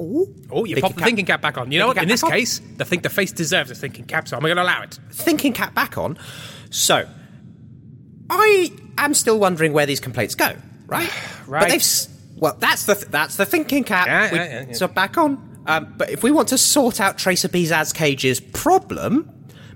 Oh, 0.00 0.26
oh, 0.50 0.64
you 0.64 0.76
pop 0.80 0.94
the 0.94 1.02
thinking 1.02 1.26
cap 1.26 1.42
back 1.42 1.58
on. 1.58 1.72
You 1.72 1.80
know 1.80 1.88
what? 1.88 1.98
In 1.98 2.08
this 2.08 2.22
case, 2.22 2.60
the 2.76 2.84
think 2.84 3.02
the 3.02 3.10
face 3.10 3.32
deserves 3.32 3.70
a 3.70 3.74
thinking 3.74 4.04
cap, 4.04 4.28
so 4.28 4.36
I'm 4.36 4.42
going 4.42 4.54
to 4.56 4.62
allow 4.62 4.82
it. 4.82 4.98
Thinking 5.10 5.52
cap 5.52 5.74
back 5.74 5.98
on. 5.98 6.16
So, 6.70 7.08
I 8.30 8.72
am 8.96 9.12
still 9.14 9.38
wondering 9.40 9.72
where 9.72 9.86
these 9.86 10.00
complaints 10.00 10.34
go. 10.34 10.54
Right. 10.86 11.10
right. 11.46 11.62
But 11.62 11.70
they've. 11.70 11.86
Well, 12.36 12.56
that's 12.58 12.86
the 12.86 12.94
that's 13.10 13.36
the 13.36 13.44
thinking 13.44 13.84
cap. 13.84 14.06
Yeah, 14.06 14.32
We- 14.32 14.38
yeah, 14.38 14.64
yeah. 14.68 14.72
So 14.74 14.86
back 14.88 15.18
on. 15.18 15.62
Um, 15.66 15.94
but 15.98 16.08
if 16.10 16.22
we 16.22 16.30
want 16.30 16.48
to 16.48 16.58
sort 16.58 17.00
out 17.00 17.18
Tracer 17.18 17.48
Bizaz 17.48 17.92
Cage's 17.92 18.40
problem, 18.40 19.30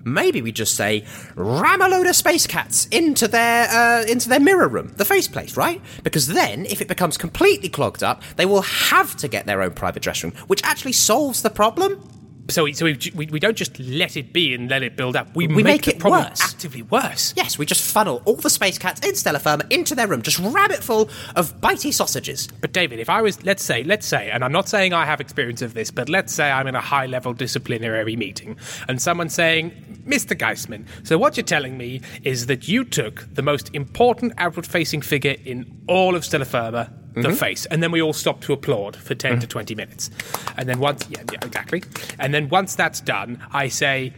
maybe 0.05 0.43
we 0.43 0.53
just 0.53 0.75
say 0.75 1.05
ram 1.35 1.81
a 1.81 1.89
load 1.89 2.07
of 2.07 2.17
space 2.17 2.47
cats 2.47 2.87
into 2.91 3.29
their 3.29 3.69
uh, 3.69 4.05
into 4.05 4.29
their 4.29 4.41
mirror 4.41 4.69
room, 4.69 4.93
the 4.97 5.05
faceplate, 5.05 5.57
right? 5.57 5.81
Because 6.03 6.29
then, 6.29 6.67
if 6.67 6.81
it 6.81 6.89
becomes 6.89 7.17
completely 7.17 7.69
clogged 7.69 8.03
up, 8.03 8.23
they 8.37 8.47
will 8.47 8.63
have 8.63 9.17
to 9.17 9.29
get 9.29 9.47
their 9.47 9.63
own 9.63 9.73
private 9.73 10.03
dressing 10.03 10.31
room, 10.31 10.39
which 10.47 10.63
actually 10.65 10.93
solves 10.93 11.43
the 11.43 11.51
problem. 11.51 12.22
So, 12.51 12.65
we, 12.65 12.73
so 12.73 12.85
we, 12.87 12.99
we, 13.15 13.27
we 13.27 13.39
don't 13.41 13.57
just 13.57 13.79
let 13.79 14.17
it 14.17 14.33
be 14.33 14.53
and 14.55 14.69
let 14.69 14.83
it 14.83 14.97
build 14.97 15.15
up. 15.17 15.35
We, 15.35 15.47
We 15.47 15.63
make, 15.63 15.87
make 15.87 15.89
it 15.89 16.05
worse. 16.05 16.41
actively 16.43 16.83
worse. 16.83 17.33
Yes, 17.37 17.57
we 17.57 17.65
just 17.65 17.83
funnel 17.93 18.21
all 18.25 18.35
the 18.37 18.51
space 18.51 18.79
cats 18.79 19.01
in 19.07 19.15
Stellar 19.15 19.39
Firma 19.39 19.65
into 19.71 19.95
their 19.95 20.09
room, 20.09 20.23
just 20.23 20.39
rabbit 20.41 20.83
full 20.83 21.09
of 21.37 21.61
bitey 21.61 21.93
sausages. 21.95 22.49
But 22.61 22.73
David, 22.73 22.99
if 22.99 23.09
I 23.09 23.23
was, 23.23 23.43
let's 23.45 23.63
say, 23.63 23.85
let's 23.85 24.07
say, 24.07 24.31
and 24.31 24.45
I'm 24.45 24.53
not 24.53 24.69
saying 24.69 24.93
I 24.93 25.07
have 25.07 25.21
experience 25.21 25.63
of 25.63 25.75
this, 25.75 25.91
but 25.91 26.09
let's 26.09 26.35
say 26.35 26.51
I'm 26.51 26.67
in 26.67 26.75
a 26.75 26.81
high 26.81 27.07
level 27.07 27.33
disciplinary 27.33 28.17
meeting 28.17 28.57
and 28.89 29.01
someone's 29.01 29.35
saying, 29.35 29.71
Mr. 30.07 30.37
Geistman, 30.37 30.85
so 31.05 31.17
what 31.17 31.37
you're 31.37 31.45
telling 31.45 31.79
me 31.79 32.01
is 32.25 32.47
that 32.47 32.67
you 32.67 32.85
took 32.85 33.27
the 33.35 33.43
most 33.43 33.73
important 33.75 34.33
outward 34.39 34.67
facing 34.67 35.01
figure 35.01 35.37
in 35.45 35.81
all 35.87 36.17
of 36.17 36.25
Stellar 36.25 36.45
Firma, 36.45 36.93
the 37.15 37.29
Mhm. 37.29 37.37
face, 37.37 37.67
and 37.67 37.83
then 37.83 37.91
we 37.93 38.01
all 38.01 38.13
stop 38.13 38.41
to 38.43 38.53
applaud 38.53 38.97
for 38.97 39.15
10 39.15 39.39
to 39.41 39.47
20 39.47 39.75
minutes. 39.75 40.11
And 40.57 40.69
then 40.69 40.79
once, 40.79 41.05
yeah, 41.11 41.23
yeah, 41.33 41.39
exactly. 41.43 41.83
And 42.19 42.33
then 42.33 42.49
once 42.49 42.75
that's 42.75 43.01
done, 43.01 43.39
I 43.53 43.69
say, 43.69 44.13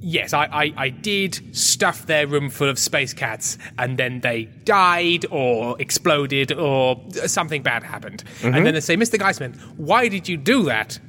Yes, 0.00 0.32
I, 0.32 0.44
I, 0.52 0.72
I 0.76 0.88
did 0.90 1.40
stuff 1.56 2.06
their 2.06 2.24
room 2.28 2.50
full 2.50 2.68
of 2.68 2.78
space 2.78 3.12
cats, 3.12 3.58
and 3.80 3.98
then 3.98 4.20
they 4.20 4.44
died 4.62 5.26
or 5.28 5.74
exploded 5.80 6.52
or 6.52 7.02
something 7.26 7.62
bad 7.64 7.82
happened. 7.82 8.22
Mhm. 8.42 8.56
And 8.56 8.64
then 8.64 8.74
they 8.74 8.80
say, 8.80 8.96
Mr. 8.96 9.18
Geistman, 9.18 9.56
why 9.76 10.06
did 10.06 10.28
you 10.28 10.36
do 10.36 10.62
that? 10.66 11.00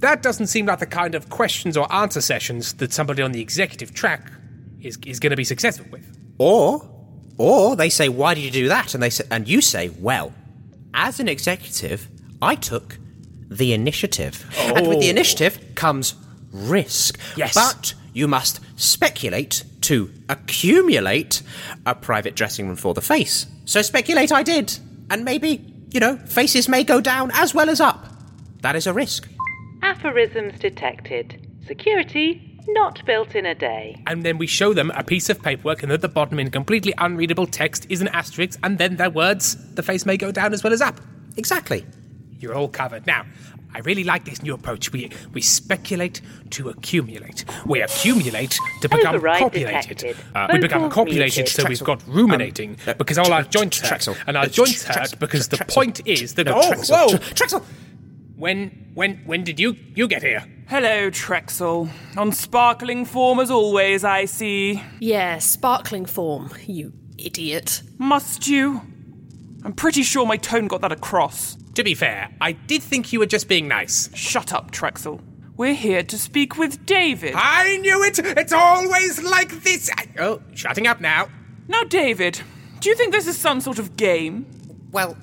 That 0.00 0.24
doesn't 0.24 0.48
seem 0.48 0.66
like 0.66 0.80
the 0.80 0.86
kind 0.86 1.14
of 1.14 1.30
questions 1.30 1.76
or 1.76 1.86
answer 1.94 2.20
sessions 2.20 2.72
that 2.74 2.92
somebody 2.92 3.22
on 3.22 3.30
the 3.30 3.40
executive 3.40 3.94
track 3.94 4.28
is, 4.82 4.98
is 5.06 5.20
going 5.20 5.30
to 5.30 5.36
be 5.36 5.44
successful 5.44 5.86
with. 5.92 6.04
Or, 6.38 6.82
or 7.38 7.76
they 7.76 7.88
say, 7.90 8.08
"Why 8.08 8.34
did 8.34 8.44
you 8.44 8.50
do 8.50 8.68
that?" 8.68 8.94
And 8.94 9.02
they 9.02 9.10
say, 9.10 9.24
and 9.30 9.46
you 9.48 9.60
say, 9.60 9.90
"Well, 9.98 10.32
as 10.94 11.20
an 11.20 11.28
executive, 11.28 12.08
I 12.40 12.54
took 12.54 12.98
the 13.50 13.72
initiative, 13.72 14.44
and 14.74 14.86
with 14.88 15.00
the 15.00 15.06
Oh. 15.06 15.10
initiative 15.10 15.58
comes 15.74 16.14
risk. 16.52 17.18
Yes. 17.36 17.54
but 17.54 17.94
you 18.14 18.26
must 18.26 18.60
speculate 18.76 19.64
to 19.82 20.10
accumulate 20.28 21.42
a 21.84 21.94
private 21.94 22.34
dressing 22.34 22.66
room 22.66 22.76
for 22.76 22.94
the 22.94 23.02
face. 23.02 23.46
So 23.66 23.82
speculate, 23.82 24.32
I 24.32 24.42
did, 24.42 24.78
and 25.10 25.24
maybe 25.24 25.72
you 25.92 26.00
know, 26.00 26.16
faces 26.26 26.68
may 26.68 26.82
go 26.82 27.00
down 27.00 27.30
as 27.34 27.54
well 27.54 27.70
as 27.70 27.80
up. 27.80 28.06
That 28.62 28.74
is 28.74 28.86
a 28.86 28.92
risk. 28.92 29.28
Aphorisms 29.82 30.58
detected. 30.58 31.46
Security 31.66 32.55
not 32.68 33.04
built 33.06 33.34
in 33.34 33.46
a 33.46 33.54
day. 33.54 34.02
And 34.06 34.24
then 34.24 34.38
we 34.38 34.46
show 34.46 34.72
them 34.72 34.90
a 34.94 35.02
piece 35.02 35.28
of 35.30 35.40
paperwork, 35.42 35.82
and 35.82 35.92
at 35.92 36.00
the 36.00 36.08
bottom, 36.08 36.38
in 36.38 36.50
completely 36.50 36.92
unreadable 36.98 37.46
text, 37.46 37.86
is 37.88 38.00
an 38.00 38.08
asterisk, 38.08 38.58
and 38.62 38.78
then 38.78 38.96
their 38.96 39.10
words, 39.10 39.56
the 39.74 39.82
face 39.82 40.04
may 40.06 40.16
go 40.16 40.30
down 40.32 40.52
as 40.52 40.62
well 40.64 40.72
as 40.72 40.80
up. 40.80 41.00
Exactly. 41.36 41.84
You're 42.38 42.54
all 42.54 42.68
covered. 42.68 43.06
Now, 43.06 43.24
I 43.74 43.80
really 43.80 44.04
like 44.04 44.24
this 44.24 44.42
new 44.42 44.54
approach. 44.54 44.90
We 44.92 45.10
we 45.34 45.42
speculate 45.42 46.20
to 46.50 46.68
accumulate. 46.70 47.44
We 47.66 47.82
accumulate 47.82 48.58
to 48.80 48.88
become 48.88 49.16
Override 49.16 49.38
copulated. 49.38 50.16
Uh, 50.34 50.48
we 50.52 50.58
become 50.60 50.82
Vocals 50.82 50.94
copulated, 50.94 51.48
so 51.48 51.64
we've 51.68 51.82
got 51.84 52.02
ruminating 52.06 52.70
Um, 52.70 52.76
uh, 52.88 52.94
because 52.94 53.18
all 53.18 53.32
our 53.32 53.42
joints 53.42 53.78
Tre- 53.80 53.88
hurt, 53.90 54.08
and 54.26 54.36
our 54.36 54.44
Uh, 54.44 54.48
joints 54.48 54.84
Tre- 54.84 54.94
hurt 54.94 55.18
because 55.18 55.48
the 55.48 55.58
point 55.66 56.00
is 56.06 56.34
that 56.34 56.48
oh 56.48 56.54
whoa 56.88 57.08
Tre- 57.18 57.18
Trexel. 57.34 57.64
When 58.36 58.90
when 58.94 59.16
when 59.26 59.44
did 59.44 59.58
you 59.58 59.76
you 59.94 60.06
get 60.08 60.22
here? 60.22 60.44
Hello, 60.68 61.10
Trexel. 61.10 61.88
On 62.16 62.32
sparkling 62.32 63.04
form 63.04 63.38
as 63.40 63.50
always, 63.50 64.02
I 64.04 64.24
see. 64.24 64.82
Yeah, 65.00 65.38
sparkling 65.38 66.06
form, 66.06 66.50
you 66.66 66.92
idiot. 67.18 67.82
Must 67.98 68.48
you? 68.48 68.80
I'm 69.64 69.72
pretty 69.72 70.02
sure 70.02 70.26
my 70.26 70.36
tone 70.36 70.66
got 70.68 70.80
that 70.80 70.92
across. 70.92 71.56
To 71.74 71.84
be 71.84 71.94
fair, 71.94 72.30
I 72.40 72.52
did 72.52 72.82
think 72.82 73.12
you 73.12 73.18
were 73.18 73.26
just 73.26 73.48
being 73.48 73.68
nice. 73.68 74.10
Shut 74.14 74.52
up, 74.52 74.70
Trexel. 74.70 75.20
We're 75.56 75.74
here 75.74 76.02
to 76.02 76.18
speak 76.18 76.58
with 76.58 76.84
David. 76.84 77.34
I 77.36 77.78
knew 77.78 78.02
it. 78.04 78.18
It's 78.18 78.52
always 78.52 79.22
like 79.22 79.62
this. 79.62 79.90
I- 79.96 80.08
oh, 80.18 80.42
shutting 80.54 80.86
up 80.86 81.00
now. 81.00 81.28
Now, 81.68 81.82
David, 81.84 82.40
do 82.80 82.88
you 82.90 82.94
think 82.96 83.12
this 83.12 83.26
is 83.26 83.36
some 83.38 83.60
sort 83.60 83.78
of 83.78 83.96
game? 83.96 84.46
Well, 84.92 85.16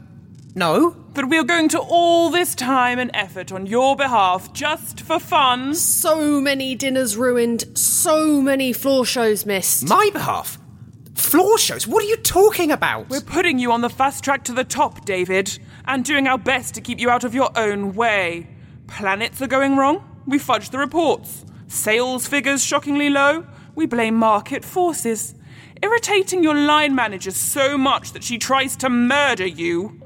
No. 0.55 0.95
That 1.13 1.29
we 1.29 1.37
are 1.39 1.43
going 1.43 1.69
to 1.69 1.79
all 1.79 2.29
this 2.29 2.53
time 2.53 2.99
and 2.99 3.09
effort 3.13 3.51
on 3.51 3.65
your 3.65 3.95
behalf 3.95 4.53
just 4.53 5.01
for 5.01 5.19
fun? 5.19 5.73
So 5.73 6.39
many 6.39 6.75
dinners 6.75 7.17
ruined, 7.17 7.77
so 7.77 8.41
many 8.41 8.73
floor 8.73 9.05
shows 9.05 9.45
missed. 9.45 9.87
My 9.87 10.09
behalf? 10.13 10.59
Floor 11.15 11.57
shows? 11.57 11.87
What 11.87 12.03
are 12.03 12.07
you 12.07 12.17
talking 12.17 12.71
about? 12.71 13.09
We're 13.09 13.21
putting 13.21 13.57
you 13.57 13.71
on 13.71 13.81
the 13.81 13.89
fast 13.89 14.23
track 14.23 14.43
to 14.45 14.53
the 14.53 14.63
top, 14.63 15.05
David, 15.05 15.57
and 15.85 16.05
doing 16.05 16.27
our 16.27 16.37
best 16.37 16.75
to 16.75 16.81
keep 16.81 16.99
you 16.99 17.09
out 17.09 17.23
of 17.23 17.33
your 17.33 17.49
own 17.57 17.93
way. 17.93 18.47
Planets 18.87 19.41
are 19.41 19.47
going 19.47 19.75
wrong? 19.75 20.03
We 20.27 20.37
fudge 20.37 20.69
the 20.69 20.77
reports. 20.77 21.45
Sales 21.67 22.27
figures 22.27 22.63
shockingly 22.63 23.09
low? 23.09 23.45
We 23.73 23.87
blame 23.87 24.15
market 24.15 24.63
forces. 24.63 25.33
Irritating 25.81 26.43
your 26.43 26.55
line 26.55 26.93
manager 26.93 27.31
so 27.31 27.77
much 27.77 28.13
that 28.13 28.23
she 28.23 28.37
tries 28.37 28.75
to 28.77 28.89
murder 28.89 29.47
you? 29.47 29.99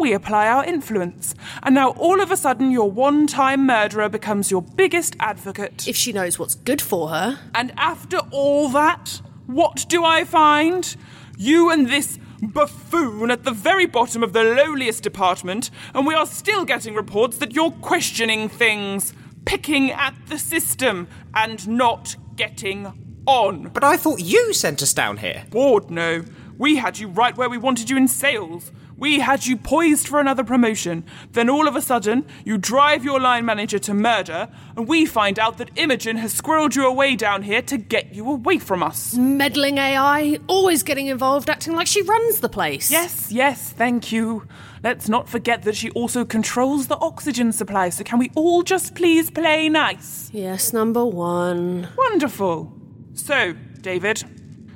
We 0.00 0.14
apply 0.14 0.48
our 0.48 0.64
influence. 0.64 1.34
And 1.62 1.74
now 1.74 1.90
all 1.90 2.22
of 2.22 2.30
a 2.30 2.36
sudden 2.36 2.70
your 2.70 2.90
one 2.90 3.26
time 3.26 3.66
murderer 3.66 4.08
becomes 4.08 4.50
your 4.50 4.62
biggest 4.62 5.14
advocate. 5.20 5.86
If 5.86 5.94
she 5.94 6.10
knows 6.10 6.38
what's 6.38 6.54
good 6.54 6.80
for 6.80 7.10
her. 7.10 7.38
And 7.54 7.70
after 7.76 8.16
all 8.30 8.70
that, 8.70 9.20
what 9.46 9.84
do 9.90 10.02
I 10.02 10.24
find? 10.24 10.96
You 11.36 11.70
and 11.70 11.90
this 11.90 12.18
buffoon 12.40 13.30
at 13.30 13.44
the 13.44 13.50
very 13.50 13.84
bottom 13.84 14.22
of 14.22 14.32
the 14.32 14.42
lowliest 14.42 15.02
department, 15.02 15.70
and 15.94 16.06
we 16.06 16.14
are 16.14 16.24
still 16.24 16.64
getting 16.64 16.94
reports 16.94 17.36
that 17.36 17.52
you're 17.52 17.70
questioning 17.70 18.48
things, 18.48 19.12
picking 19.44 19.90
at 19.90 20.14
the 20.28 20.38
system, 20.38 21.08
and 21.34 21.68
not 21.68 22.16
getting 22.36 23.20
on. 23.26 23.64
But 23.68 23.84
I 23.84 23.98
thought 23.98 24.20
you 24.20 24.54
sent 24.54 24.82
us 24.82 24.94
down 24.94 25.18
here. 25.18 25.44
Bored, 25.50 25.90
no. 25.90 26.24
We 26.56 26.76
had 26.76 26.98
you 26.98 27.08
right 27.08 27.36
where 27.36 27.50
we 27.50 27.58
wanted 27.58 27.90
you 27.90 27.98
in 27.98 28.08
sales. 28.08 28.72
We 29.00 29.20
had 29.20 29.46
you 29.46 29.56
poised 29.56 30.06
for 30.06 30.20
another 30.20 30.44
promotion. 30.44 31.04
Then 31.32 31.48
all 31.48 31.66
of 31.66 31.74
a 31.74 31.80
sudden, 31.80 32.26
you 32.44 32.58
drive 32.58 33.02
your 33.02 33.18
line 33.18 33.46
manager 33.46 33.78
to 33.78 33.94
murder, 33.94 34.50
and 34.76 34.86
we 34.86 35.06
find 35.06 35.38
out 35.38 35.56
that 35.56 35.70
Imogen 35.74 36.18
has 36.18 36.38
squirreled 36.38 36.76
you 36.76 36.86
away 36.86 37.16
down 37.16 37.42
here 37.42 37.62
to 37.62 37.78
get 37.78 38.14
you 38.14 38.30
away 38.30 38.58
from 38.58 38.82
us. 38.82 39.14
Meddling 39.14 39.78
AI, 39.78 40.38
always 40.48 40.82
getting 40.82 41.06
involved, 41.06 41.48
acting 41.48 41.74
like 41.74 41.86
she 41.86 42.02
runs 42.02 42.40
the 42.40 42.50
place. 42.50 42.90
Yes, 42.90 43.32
yes, 43.32 43.70
thank 43.72 44.12
you. 44.12 44.46
Let's 44.82 45.08
not 45.08 45.30
forget 45.30 45.62
that 45.62 45.76
she 45.76 45.88
also 45.92 46.26
controls 46.26 46.88
the 46.88 46.98
oxygen 46.98 47.52
supply, 47.52 47.88
so 47.88 48.04
can 48.04 48.18
we 48.18 48.30
all 48.34 48.62
just 48.62 48.94
please 48.94 49.30
play 49.30 49.70
nice? 49.70 50.28
Yes, 50.30 50.74
number 50.74 51.06
one. 51.06 51.88
Wonderful. 51.96 52.70
So, 53.14 53.54
David, 53.80 54.22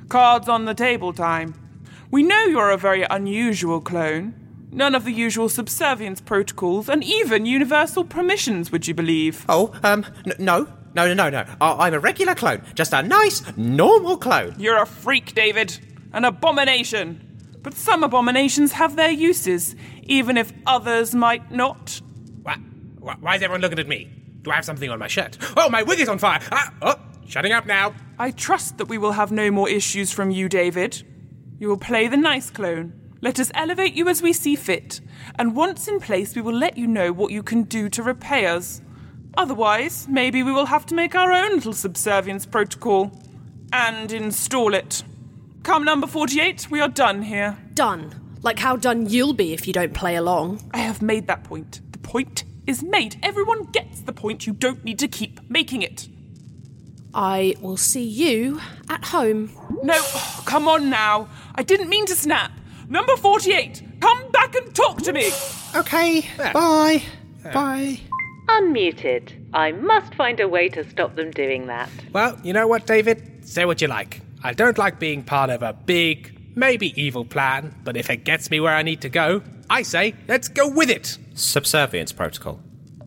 cards 0.08 0.48
on 0.48 0.64
the 0.64 0.74
table 0.74 1.12
time. 1.12 1.63
We 2.14 2.22
know 2.22 2.44
you're 2.44 2.70
a 2.70 2.76
very 2.76 3.02
unusual 3.10 3.80
clone. 3.80 4.34
None 4.70 4.94
of 4.94 5.04
the 5.04 5.10
usual 5.10 5.48
subservience 5.48 6.20
protocols, 6.20 6.88
and 6.88 7.02
even 7.02 7.44
universal 7.44 8.04
permissions, 8.04 8.70
would 8.70 8.86
you 8.86 8.94
believe? 8.94 9.44
Oh, 9.48 9.74
um, 9.82 10.06
n- 10.24 10.34
no. 10.38 10.68
No, 10.94 11.12
no, 11.12 11.14
no, 11.14 11.28
no. 11.28 11.44
I- 11.60 11.88
I'm 11.88 11.92
a 11.92 11.98
regular 11.98 12.36
clone. 12.36 12.62
Just 12.76 12.92
a 12.92 13.02
nice, 13.02 13.42
normal 13.56 14.16
clone. 14.16 14.54
You're 14.58 14.80
a 14.80 14.86
freak, 14.86 15.34
David. 15.34 15.76
An 16.12 16.24
abomination. 16.24 17.58
But 17.64 17.74
some 17.74 18.04
abominations 18.04 18.70
have 18.74 18.94
their 18.94 19.10
uses, 19.10 19.74
even 20.04 20.36
if 20.36 20.52
others 20.68 21.16
might 21.16 21.50
not. 21.50 22.00
Why, 22.44 22.58
why 23.18 23.34
is 23.34 23.42
everyone 23.42 23.60
looking 23.60 23.80
at 23.80 23.88
me? 23.88 24.08
Do 24.42 24.52
I 24.52 24.54
have 24.54 24.64
something 24.64 24.88
on 24.88 25.00
my 25.00 25.08
shirt? 25.08 25.36
Oh, 25.56 25.68
my 25.68 25.82
wig 25.82 25.98
is 25.98 26.08
on 26.08 26.18
fire! 26.18 26.38
Ah, 26.52 26.72
oh, 26.80 26.94
shutting 27.26 27.50
up 27.50 27.66
now. 27.66 27.92
I 28.20 28.30
trust 28.30 28.78
that 28.78 28.86
we 28.86 28.98
will 28.98 29.12
have 29.12 29.32
no 29.32 29.50
more 29.50 29.68
issues 29.68 30.12
from 30.12 30.30
you, 30.30 30.48
David. 30.48 31.02
You 31.58 31.68
will 31.68 31.76
play 31.76 32.08
the 32.08 32.16
nice 32.16 32.50
clone. 32.50 32.92
Let 33.20 33.40
us 33.40 33.50
elevate 33.54 33.94
you 33.94 34.08
as 34.08 34.20
we 34.20 34.32
see 34.32 34.54
fit, 34.54 35.00
and 35.38 35.56
once 35.56 35.88
in 35.88 35.98
place, 35.98 36.34
we 36.34 36.42
will 36.42 36.54
let 36.54 36.76
you 36.76 36.86
know 36.86 37.12
what 37.12 37.32
you 37.32 37.42
can 37.42 37.62
do 37.62 37.88
to 37.88 38.02
repay 38.02 38.46
us. 38.46 38.82
Otherwise, 39.36 40.06
maybe 40.08 40.42
we 40.42 40.52
will 40.52 40.66
have 40.66 40.86
to 40.86 40.94
make 40.94 41.14
our 41.14 41.32
own 41.32 41.56
little 41.56 41.72
subservience 41.72 42.44
protocol 42.46 43.10
and 43.72 44.12
install 44.12 44.74
it. 44.74 45.02
Come, 45.62 45.84
number 45.84 46.06
48, 46.06 46.70
we 46.70 46.80
are 46.80 46.88
done 46.88 47.22
here. 47.22 47.56
Done. 47.72 48.14
Like 48.42 48.58
how 48.58 48.76
done 48.76 49.06
you'll 49.06 49.32
be 49.32 49.54
if 49.54 49.66
you 49.66 49.72
don't 49.72 49.94
play 49.94 50.16
along. 50.16 50.60
I 50.74 50.78
have 50.78 51.00
made 51.00 51.26
that 51.26 51.44
point. 51.44 51.80
The 51.92 51.98
point 51.98 52.44
is 52.66 52.82
made. 52.82 53.16
Everyone 53.22 53.64
gets 53.72 54.02
the 54.02 54.12
point. 54.12 54.46
You 54.46 54.52
don't 54.52 54.84
need 54.84 54.98
to 54.98 55.08
keep 55.08 55.40
making 55.48 55.80
it. 55.80 56.08
I 57.14 57.54
will 57.60 57.76
see 57.76 58.04
you 58.04 58.60
at 58.88 59.06
home. 59.06 59.50
No, 59.82 59.94
oh, 59.96 60.42
come 60.46 60.68
on 60.68 60.90
now. 60.90 61.28
I 61.54 61.62
didn't 61.62 61.88
mean 61.88 62.06
to 62.06 62.14
snap. 62.14 62.52
Number 62.88 63.16
48, 63.16 63.82
come 64.00 64.30
back 64.30 64.54
and 64.54 64.74
talk 64.74 65.02
to 65.02 65.12
me. 65.12 65.30
Okay, 65.74 66.26
bye. 66.52 67.02
Bye. 67.52 68.00
Unmuted. 68.48 69.32
I 69.54 69.72
must 69.72 70.14
find 70.14 70.40
a 70.40 70.48
way 70.48 70.68
to 70.70 70.88
stop 70.88 71.14
them 71.14 71.30
doing 71.30 71.66
that. 71.68 71.88
Well, 72.12 72.38
you 72.42 72.52
know 72.52 72.66
what, 72.66 72.86
David? 72.86 73.48
Say 73.48 73.64
what 73.64 73.80
you 73.80 73.88
like. 73.88 74.20
I 74.42 74.52
don't 74.52 74.76
like 74.76 74.98
being 74.98 75.22
part 75.22 75.48
of 75.50 75.62
a 75.62 75.72
big, 75.72 76.38
maybe 76.54 77.00
evil 77.00 77.24
plan, 77.24 77.74
but 77.84 77.96
if 77.96 78.10
it 78.10 78.24
gets 78.24 78.50
me 78.50 78.60
where 78.60 78.74
I 78.74 78.82
need 78.82 79.00
to 79.02 79.08
go, 79.08 79.42
I 79.70 79.82
say, 79.82 80.14
let's 80.28 80.48
go 80.48 80.68
with 80.68 80.90
it. 80.90 81.18
Subservience 81.34 82.12
protocol. 82.12 82.60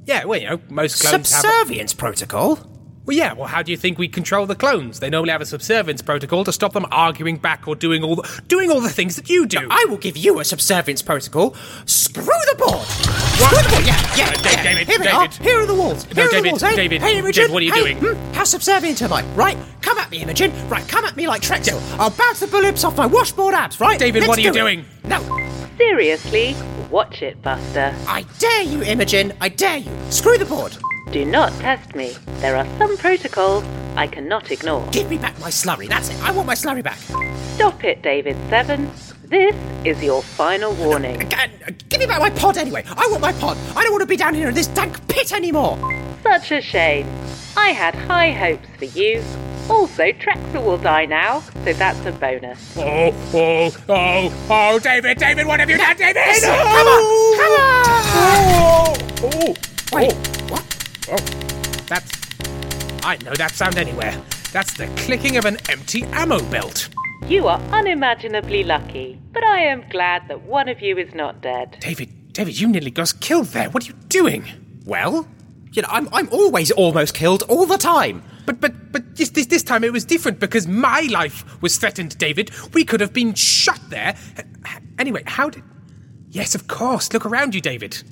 Yeah, 0.06 0.26
well, 0.26 0.40
you 0.40 0.50
know, 0.50 0.60
most 0.70 1.02
clones 1.02 1.30
Subservience 1.30 1.92
have. 1.92 2.00
A... 2.00 2.02
protocol? 2.02 2.77
Well, 3.08 3.16
yeah, 3.16 3.32
well, 3.32 3.48
how 3.48 3.64
do 3.64 3.72
you 3.72 3.78
think 3.78 3.98
we 3.98 4.10
control 4.10 4.46
the 4.46 4.54
clones? 4.56 5.00
They 5.00 5.10
normally 5.10 5.32
have 5.32 5.40
a 5.40 5.46
subservience 5.46 6.02
protocol 6.02 6.44
to 6.44 6.52
stop 6.52 6.74
them 6.74 6.86
arguing 6.92 7.38
back 7.38 7.66
or 7.66 7.74
doing 7.74 8.04
all 8.04 8.18
the, 8.18 8.42
doing 8.50 8.70
all 8.70 8.82
the 8.82 8.90
things 8.90 9.16
that 9.16 9.30
you 9.30 9.46
do. 9.46 9.62
No, 9.62 9.68
I 9.72 9.86
will 9.88 9.96
give 9.96 10.18
you 10.18 10.42
a 10.42 10.44
subservience 10.44 11.02
protocol. 11.02 11.56
Screw 11.86 12.26
the 12.26 12.56
board! 12.58 12.74
What? 12.74 12.86
Screw 12.86 13.64
the 13.64 13.70
board! 13.70 13.86
Yeah, 13.86 14.16
yeah, 14.18 14.26
uh, 14.26 14.42
yeah. 14.44 14.62
David, 14.64 14.88
Here 14.90 15.00
we 15.00 15.06
David. 15.06 15.14
are. 15.14 15.30
Here 15.42 15.58
are 15.62 15.66
the 15.66 15.74
walls. 15.74 16.04
Here 16.04 16.16
No, 16.16 16.24
are 16.26 16.28
David, 16.32 16.44
the 16.44 16.50
walls, 16.50 16.64
eh? 16.64 16.76
David, 16.76 17.02
hey, 17.02 17.22
Richard. 17.22 17.42
David, 17.44 17.54
what 17.54 17.62
are 17.62 17.66
you 17.66 17.74
hey, 17.74 17.80
doing? 17.94 17.98
Hmm, 17.98 18.34
how 18.34 18.44
subservient 18.44 19.02
am 19.02 19.14
I? 19.14 19.24
Right, 19.36 19.58
come 19.80 19.98
at 20.00 20.12
me, 20.12 20.22
Imogen. 20.24 20.52
Right, 20.68 20.86
come 20.90 21.06
at 21.06 21.16
me 21.16 21.30
like 21.30 21.42
Trexel. 21.42 21.82
I'll 22.00 22.10
bounce 22.10 22.42
the 22.42 22.48
bullets 22.48 22.84
off 22.84 22.98
my 22.98 23.06
washboard 23.06 23.54
abs, 23.54 23.80
right? 23.80 23.98
David, 23.98 24.20
Let's 24.24 24.28
what 24.28 24.38
are 24.38 24.42
you 24.42 24.52
do 24.52 24.60
it. 24.60 24.62
doing? 24.62 24.86
No. 25.06 25.22
Seriously, 25.78 26.58
watch 26.90 27.22
it, 27.22 27.42
Buster. 27.42 27.96
I 28.06 28.26
dare 28.40 28.64
you, 28.64 28.84
Imogen. 28.84 29.32
I 29.40 29.48
dare 29.48 29.78
you. 29.78 29.92
Screw 30.10 30.38
the 30.38 30.46
board. 30.46 30.76
Do 31.12 31.24
not 31.26 31.54
test 31.54 31.96
me. 31.96 32.16
There 32.40 32.58
are 32.58 32.66
some 32.78 32.98
protocols 32.98 33.64
I 33.96 34.08
cannot 34.08 34.52
ignore. 34.52 34.86
Give 34.92 35.10
me 35.10 35.18
back 35.18 35.40
my 35.40 35.50
slurry. 35.50 35.88
That's 35.88 36.10
it. 36.10 36.22
I 36.22 36.32
want 36.32 36.48
my 36.48 36.54
slurry 36.54 36.84
back. 36.84 36.98
Stop 37.56 37.84
it, 37.86 38.02
David 38.02 38.36
Seven. 38.50 38.92
This 39.24 39.56
is 39.86 40.04
your 40.04 40.22
final 40.22 40.74
warning. 40.74 41.18
Give 41.90 42.00
me 42.00 42.06
back 42.06 42.20
my 42.20 42.30
pod 42.30 42.58
anyway. 42.58 42.84
I 42.86 43.08
want 43.10 43.22
my 43.22 43.32
pod. 43.34 43.58
I 43.76 43.84
don't 43.84 43.92
want 43.92 44.02
to 44.02 44.08
be 44.08 44.18
down 44.18 44.34
here 44.34 44.50
in 44.50 44.54
this 44.54 44.68
dank 44.68 45.08
pit 45.08 45.32
anymore. 45.32 45.78
Such 46.24 46.52
a 46.52 46.62
shame. 46.62 47.08
I 47.56 47.70
had 47.70 47.96
high 47.96 48.32
hopes 48.32 48.68
for 48.78 48.86
you. 48.86 49.24
Also, 49.70 50.12
Trexel 50.12 50.64
will 50.64 50.78
die 50.78 51.06
now, 51.06 51.42
so 51.64 51.74
that's 51.74 52.06
a 52.06 52.12
bonus. 52.14 52.78
Oh, 52.78 53.14
oh, 53.34 53.76
oh, 53.90 54.48
oh, 54.50 54.80
David, 54.80 55.18
David, 55.18 55.46
what 55.46 55.60
have 55.60 55.70
you 55.70 55.78
done, 55.78 55.98
David? 55.98 56.22
Listen, 56.26 56.50
oh! 56.54 56.64
come 56.78 56.88
on, 56.88 57.38
come 57.38 57.54
on. 57.60 57.98
Oh, 58.14 58.96
oh, 59.24 59.56
oh. 59.94 59.96
Wait, 59.96 60.14
oh. 60.14 60.16
what? 60.16 60.27
Oh, 61.10 61.18
that's. 61.88 62.12
I 63.04 63.18
know 63.24 63.34
that 63.36 63.52
sound 63.52 63.78
anywhere. 63.78 64.22
That's 64.52 64.74
the 64.74 64.88
clicking 64.98 65.38
of 65.38 65.46
an 65.46 65.58
empty 65.70 66.04
ammo 66.06 66.42
belt. 66.50 66.90
You 67.28 67.48
are 67.48 67.60
unimaginably 67.72 68.64
lucky, 68.64 69.20
but 69.32 69.44
I 69.44 69.62
am 69.62 69.84
glad 69.90 70.28
that 70.28 70.42
one 70.42 70.68
of 70.68 70.82
you 70.82 70.98
is 70.98 71.14
not 71.14 71.42
dead. 71.42 71.78
David, 71.80 72.34
David, 72.34 72.60
you 72.60 72.68
nearly 72.68 72.92
got 72.92 73.14
killed 73.22 73.48
there. 73.48 73.70
What 73.70 73.84
are 73.84 73.88
you 73.88 73.98
doing? 74.10 74.46
Well, 74.86 75.28
you 75.72 75.82
know, 75.82 75.88
I'm, 75.92 76.10
I'm 76.12 76.28
always 76.30 76.72
almost 76.72 77.14
killed 77.14 77.44
all 77.44 77.66
the 77.66 77.78
time. 77.78 78.22
But 78.46 78.60
but 78.60 78.92
but 78.92 79.16
this, 79.16 79.30
this 79.30 79.46
this 79.46 79.64
time 79.64 79.84
it 79.84 79.94
was 79.94 80.06
different 80.06 80.40
because 80.40 80.68
my 80.68 81.08
life 81.12 81.62
was 81.62 81.78
threatened, 81.78 82.18
David. 82.18 82.52
We 82.74 82.84
could 82.84 83.00
have 83.00 83.14
been 83.14 83.34
shot 83.34 83.80
there. 83.90 84.16
Anyway, 85.00 85.24
how 85.26 85.50
did? 85.50 85.64
Yes, 86.32 86.56
of 86.56 86.68
course. 86.68 87.14
Look 87.14 87.26
around 87.26 87.56
you, 87.56 87.62
David. 87.62 88.04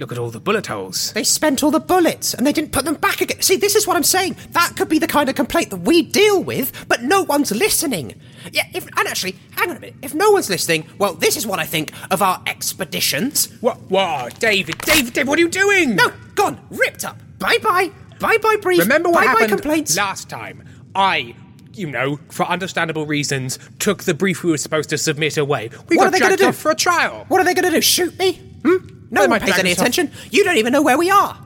Look 0.00 0.10
at 0.12 0.18
all 0.18 0.30
the 0.30 0.40
bullet 0.40 0.66
holes. 0.66 1.12
They 1.12 1.22
spent 1.24 1.62
all 1.62 1.70
the 1.70 1.78
bullets 1.78 2.32
and 2.32 2.46
they 2.46 2.52
didn't 2.54 2.72
put 2.72 2.86
them 2.86 2.94
back 2.94 3.20
again. 3.20 3.42
See, 3.42 3.56
this 3.56 3.76
is 3.76 3.86
what 3.86 3.96
I'm 3.98 4.02
saying. 4.02 4.34
That 4.52 4.72
could 4.74 4.88
be 4.88 4.98
the 4.98 5.06
kind 5.06 5.28
of 5.28 5.34
complaint 5.34 5.68
that 5.70 5.76
we 5.82 6.00
deal 6.00 6.42
with, 6.42 6.86
but 6.88 7.02
no 7.02 7.22
one's 7.22 7.52
listening. 7.52 8.14
Yeah, 8.50 8.62
if, 8.72 8.86
and 8.86 9.06
actually, 9.06 9.36
hang 9.52 9.68
on 9.70 9.76
a 9.76 9.80
minute. 9.80 9.96
If 10.00 10.14
no 10.14 10.30
one's 10.30 10.48
listening, 10.48 10.86
well, 10.98 11.12
this 11.12 11.36
is 11.36 11.46
what 11.46 11.58
I 11.58 11.66
think 11.66 11.92
of 12.10 12.22
our 12.22 12.42
expeditions. 12.46 13.52
What? 13.60 13.78
What? 13.90 14.40
David, 14.40 14.78
David, 14.78 15.12
David, 15.12 15.28
what 15.28 15.38
are 15.38 15.42
you 15.42 15.50
doing? 15.50 15.96
No, 15.96 16.10
gone, 16.34 16.58
ripped 16.70 17.04
up. 17.04 17.18
Bye 17.38 17.58
bye. 17.62 17.90
Bye 18.18 18.38
bye 18.38 18.56
brief. 18.62 18.78
Remember 18.80 19.10
what 19.10 19.18
bye 19.18 19.24
happened 19.26 19.50
bye 19.50 19.54
complaints. 19.56 19.96
last 19.98 20.30
time? 20.30 20.66
I, 20.94 21.34
you 21.74 21.90
know, 21.90 22.18
for 22.30 22.44
understandable 22.46 23.04
reasons, 23.04 23.58
took 23.78 24.04
the 24.04 24.14
brief 24.14 24.42
we 24.44 24.50
were 24.50 24.56
supposed 24.56 24.88
to 24.90 24.96
submit 24.98 25.36
away. 25.36 25.68
We 25.90 25.98
What 25.98 26.04
got 26.04 26.06
are 26.06 26.10
they 26.12 26.18
gonna 26.20 26.36
do? 26.38 26.52
for 26.52 26.70
a 26.70 26.74
trial. 26.74 27.26
What 27.28 27.38
are 27.40 27.44
they 27.44 27.52
going 27.52 27.66
to 27.70 27.70
do? 27.76 27.82
Shoot 27.82 28.18
me? 28.18 28.40
Hmm? 28.64 28.76
No 29.10 29.26
one 29.26 29.40
pays 29.40 29.58
any 29.58 29.72
off. 29.72 29.78
attention. 29.78 30.10
You 30.30 30.44
don't 30.44 30.56
even 30.56 30.72
know 30.72 30.82
where 30.82 30.98
we 30.98 31.10
are. 31.10 31.36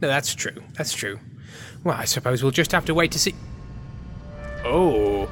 No, 0.00 0.08
that's 0.08 0.34
true. 0.34 0.62
That's 0.76 0.92
true. 0.92 1.20
Well, 1.84 1.96
I 1.96 2.04
suppose 2.04 2.42
we'll 2.42 2.52
just 2.52 2.72
have 2.72 2.84
to 2.86 2.94
wait 2.94 3.12
to 3.12 3.18
see. 3.18 3.34
Oh. 4.64 5.30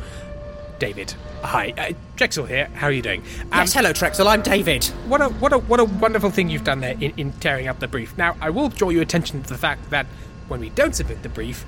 David. 0.78 1.14
Hi, 1.42 1.72
uh, 1.78 1.92
Drexel 2.16 2.46
here. 2.46 2.66
How 2.74 2.86
are 2.88 2.92
you 2.92 3.02
doing? 3.02 3.20
Um, 3.52 3.60
yes, 3.60 3.72
hello, 3.72 3.92
Trexel. 3.92 4.26
I'm 4.26 4.42
David. 4.42 4.84
What 5.06 5.20
a 5.20 5.28
what 5.28 5.52
a 5.52 5.58
what 5.58 5.80
a 5.80 5.84
wonderful 5.84 6.30
thing 6.30 6.48
you've 6.48 6.64
done 6.64 6.80
there 6.80 6.96
in, 7.00 7.12
in 7.16 7.32
tearing 7.34 7.68
up 7.68 7.80
the 7.80 7.88
brief. 7.88 8.16
Now, 8.18 8.36
I 8.40 8.50
will 8.50 8.68
draw 8.68 8.90
your 8.90 9.02
attention 9.02 9.42
to 9.42 9.48
the 9.48 9.58
fact 9.58 9.90
that 9.90 10.06
when 10.48 10.60
we 10.60 10.70
don't 10.70 10.94
submit 10.94 11.22
the 11.22 11.28
brief, 11.28 11.64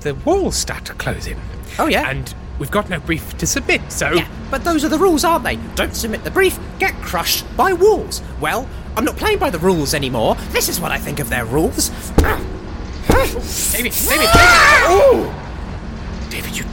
the 0.00 0.14
walls 0.14 0.56
start 0.56 0.84
to 0.86 0.94
close 0.94 1.26
in. 1.26 1.38
Oh 1.78 1.86
yeah, 1.86 2.08
and 2.08 2.34
we've 2.58 2.70
got 2.70 2.88
no 2.88 3.00
brief 3.00 3.36
to 3.38 3.46
submit. 3.46 3.80
So, 3.90 4.12
yeah, 4.12 4.28
but 4.50 4.64
those 4.64 4.84
are 4.84 4.88
the 4.88 4.98
rules, 4.98 5.24
aren't 5.24 5.44
they? 5.44 5.56
Don't 5.74 5.94
submit 5.94 6.24
the 6.24 6.30
brief, 6.30 6.58
get 6.78 6.94
crushed 7.02 7.44
by 7.56 7.72
walls. 7.72 8.22
Well, 8.40 8.68
I'm 8.96 9.04
not 9.04 9.16
playing 9.16 9.38
by 9.38 9.50
the 9.50 9.58
rules 9.58 9.94
anymore. 9.94 10.34
This 10.50 10.68
is 10.68 10.78
what 10.80 10.92
I 10.92 10.98
think 10.98 11.18
of 11.18 11.30
their 11.30 11.44
rules. 11.46 11.90
David, 13.72 13.92
David, 13.92 13.92
David! 13.92 14.30
Oh! 14.88 16.26
David, 16.30 16.56
you 16.56 16.64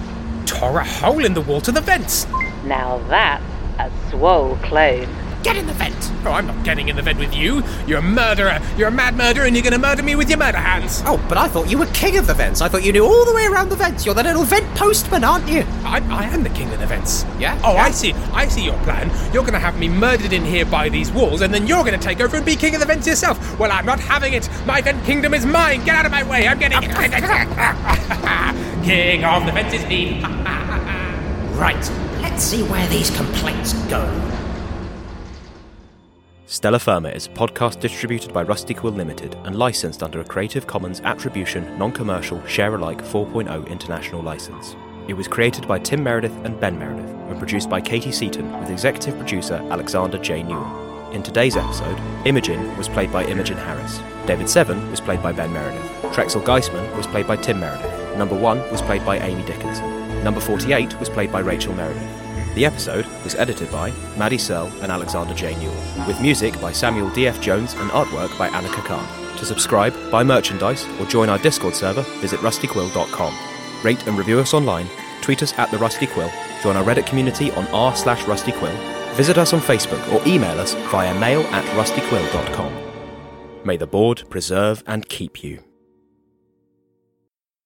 tore 0.46 0.80
a 0.80 0.84
hole 0.84 1.24
in 1.24 1.34
the 1.34 1.42
wall 1.42 1.62
to 1.62 1.72
the 1.72 1.82
vents. 1.82 2.28
Now 2.66 2.98
that's 3.08 3.44
a 3.80 3.90
swole 4.10 4.58
clone. 4.58 5.08
Get 5.42 5.56
in 5.56 5.68
the 5.68 5.74
vent! 5.74 5.96
Oh, 6.26 6.32
I'm 6.32 6.48
not 6.48 6.66
getting 6.66 6.90
in 6.90 6.98
the 6.98 7.02
vent 7.02 7.18
with 7.18 7.34
you. 7.34 7.64
You're 7.88 8.00
a 8.00 8.02
murderer. 8.02 8.60
You're 8.78 8.90
a 8.90 8.92
mad 8.92 9.16
murderer, 9.16 9.46
and 9.46 9.56
you're 9.56 9.64
going 9.64 9.74
to 9.74 9.80
murder 9.80 10.04
me 10.04 10.16
with 10.16 10.30
your 10.30 10.38
murder 10.38 10.58
hands. 10.58 11.02
Oh, 11.06 11.18
but 11.30 11.38
I 11.38 11.48
thought 11.48 11.70
you 11.70 11.78
were 11.78 11.86
king 11.88 12.18
of 12.18 12.28
the 12.28 12.34
vents. 12.34 12.60
I 12.60 12.68
thought 12.68 12.84
you 12.84 12.92
knew 12.92 13.06
all 13.06 13.24
the 13.24 13.34
way 13.34 13.46
around 13.46 13.70
the 13.70 13.78
vents. 13.78 14.06
You're 14.06 14.16
the 14.16 14.24
little 14.24 14.44
vent 14.44 14.68
postman, 14.76 15.24
aren't 15.24 15.48
you? 15.48 15.62
I, 15.86 16.02
I 16.12 16.26
am 16.26 16.44
the 16.44 16.50
king 16.50 16.70
of 16.74 16.80
the 16.80 16.88
vents. 16.88 17.24
Yeah? 17.40 17.58
Oh, 17.64 17.74
yeah. 17.74 17.84
I 17.84 17.92
see. 17.92 18.12
I 18.34 18.50
see 18.50 18.66
your 18.66 18.78
plan. 18.84 19.10
You're 19.34 19.44
going 19.44 19.54
to 19.54 19.60
have 19.60 19.80
me 19.80 19.88
murdered 19.88 20.34
in 20.34 20.44
here 20.44 20.66
by 20.66 20.90
these 20.90 21.10
walls, 21.10 21.42
and 21.42 21.54
then 21.54 21.68
you're 21.68 21.86
going 21.86 21.98
to 21.98 22.06
take 22.06 22.20
over 22.20 22.36
and 22.36 22.46
be 22.46 22.58
king 22.58 22.76
of 22.76 22.82
the 22.82 22.86
vents 22.86 23.08
yourself. 23.08 23.58
Well, 23.58 23.72
I'm 23.72 23.86
not 23.86 24.02
having 24.02 24.34
it. 24.34 24.50
My 24.66 24.82
vent 24.82 25.06
kingdom 25.06 25.34
is 25.34 25.46
mine. 25.46 25.86
Get 25.86 25.96
out 25.96 26.06
of 26.06 26.12
my 26.12 26.24
way. 26.24 26.50
I'm 26.50 26.60
getting 26.60 26.82
king 28.84 29.24
of 29.24 29.46
the 29.46 29.54
vents 29.54 29.74
is 29.74 29.86
me. 29.86 30.22
right. 31.58 31.92
Let's 32.22 32.44
see 32.44 32.64
where 32.64 32.86
these 32.90 33.10
complaints 33.16 33.72
go. 33.88 34.29
Stellar 36.52 36.80
Firma 36.80 37.10
is 37.10 37.28
a 37.28 37.30
podcast 37.30 37.80
distributed 37.80 38.34
by 38.34 38.42
Rusty 38.42 38.74
Quill 38.74 38.94
Limited 38.94 39.36
and 39.44 39.56
licensed 39.56 40.02
under 40.02 40.20
a 40.20 40.26
Creative 40.26 40.66
Commons 40.66 41.00
Attribution, 41.02 41.78
Non 41.78 41.92
Commercial, 41.92 42.44
Share 42.48 42.74
Alike 42.74 43.04
4.0 43.04 43.68
International 43.68 44.24
License. 44.24 44.76
It 45.08 45.14
was 45.14 45.28
created 45.28 45.68
by 45.68 45.78
Tim 45.78 46.04
Meredith 46.04 46.34
and 46.44 46.60
Ben 46.60 46.80
Meredith 46.80 47.06
and 47.06 47.38
produced 47.38 47.70
by 47.70 47.80
Katie 47.80 48.12
Seaton 48.12 48.52
with 48.60 48.72
executive 48.72 49.16
producer 49.16 49.58
Alexander 49.70 50.18
J. 50.18 50.42
Newell. 50.42 51.12
In 51.12 51.22
today's 51.22 51.56
episode, 51.56 52.00
Imogen 52.26 52.76
was 52.78 52.90
played 52.90 53.14
by 53.14 53.26
Imogen 53.26 53.58
Harris. 53.58 54.00
David 54.26 54.50
Seven 54.50 54.90
was 54.90 55.00
played 55.00 55.22
by 55.22 55.32
Ben 55.32 55.54
Meredith. 55.54 55.86
Trexel 56.16 56.42
Geistman 56.42 56.98
was 56.98 57.06
played 57.06 57.28
by 57.28 57.36
Tim 57.36 57.60
Meredith. 57.60 58.18
Number 58.18 58.36
One 58.36 58.58
was 58.72 58.82
played 58.82 59.06
by 59.06 59.20
Amy 59.20 59.46
Dickinson. 59.46 60.24
Number 60.24 60.42
48 60.42 61.00
was 61.00 61.10
played 61.10 61.32
by 61.32 61.42
Rachel 61.42 61.76
Meredith. 61.76 62.29
The 62.60 62.66
episode 62.66 63.06
was 63.24 63.36
edited 63.36 63.72
by 63.72 63.92
Maddie 64.18 64.38
Searle 64.38 64.68
and 64.82 64.92
Alexander 64.92 65.34
J. 65.34 65.56
Newell, 65.56 66.06
with 66.06 66.20
music 66.20 66.60
by 66.60 66.74
Samuel 66.74 67.10
D.F. 67.12 67.40
Jones 67.40 67.74
and 67.76 67.90
artwork 67.92 68.38
by 68.38 68.50
Annika 68.50 68.84
Khan. 68.84 69.08
To 69.38 69.46
subscribe, 69.46 69.94
buy 70.12 70.24
merchandise, 70.26 70.86
or 71.00 71.06
join 71.06 71.30
our 71.30 71.38
Discord 71.38 71.74
server, 71.74 72.02
visit 72.20 72.42
rustyquill.com. 72.42 73.34
Rate 73.82 74.06
and 74.08 74.18
review 74.18 74.42
us 74.42 74.54
online, 74.54 74.90
tweet 75.22 75.42
us 75.42 75.58
at 75.58 75.72
The 75.72 75.78
Rusty 75.78 76.06
Quill, 76.06 76.30
join 76.62 76.76
our 76.76 76.84
Reddit 76.84 77.06
community 77.06 77.50
on 77.52 77.66
r 77.68 77.96
slash 77.96 78.24
rustyquill, 78.24 78.76
visit 79.16 79.38
us 79.38 79.54
on 79.54 79.62
Facebook, 79.62 80.06
or 80.12 80.28
email 80.28 80.60
us 80.60 80.74
via 80.92 81.18
mail 81.18 81.44
at 81.54 81.64
rustyquill.com. 81.78 82.74
May 83.64 83.78
the 83.78 83.88
board 83.88 84.26
preserve 84.30 84.84
and 84.86 85.08
keep 85.08 85.46
you. 85.46 85.64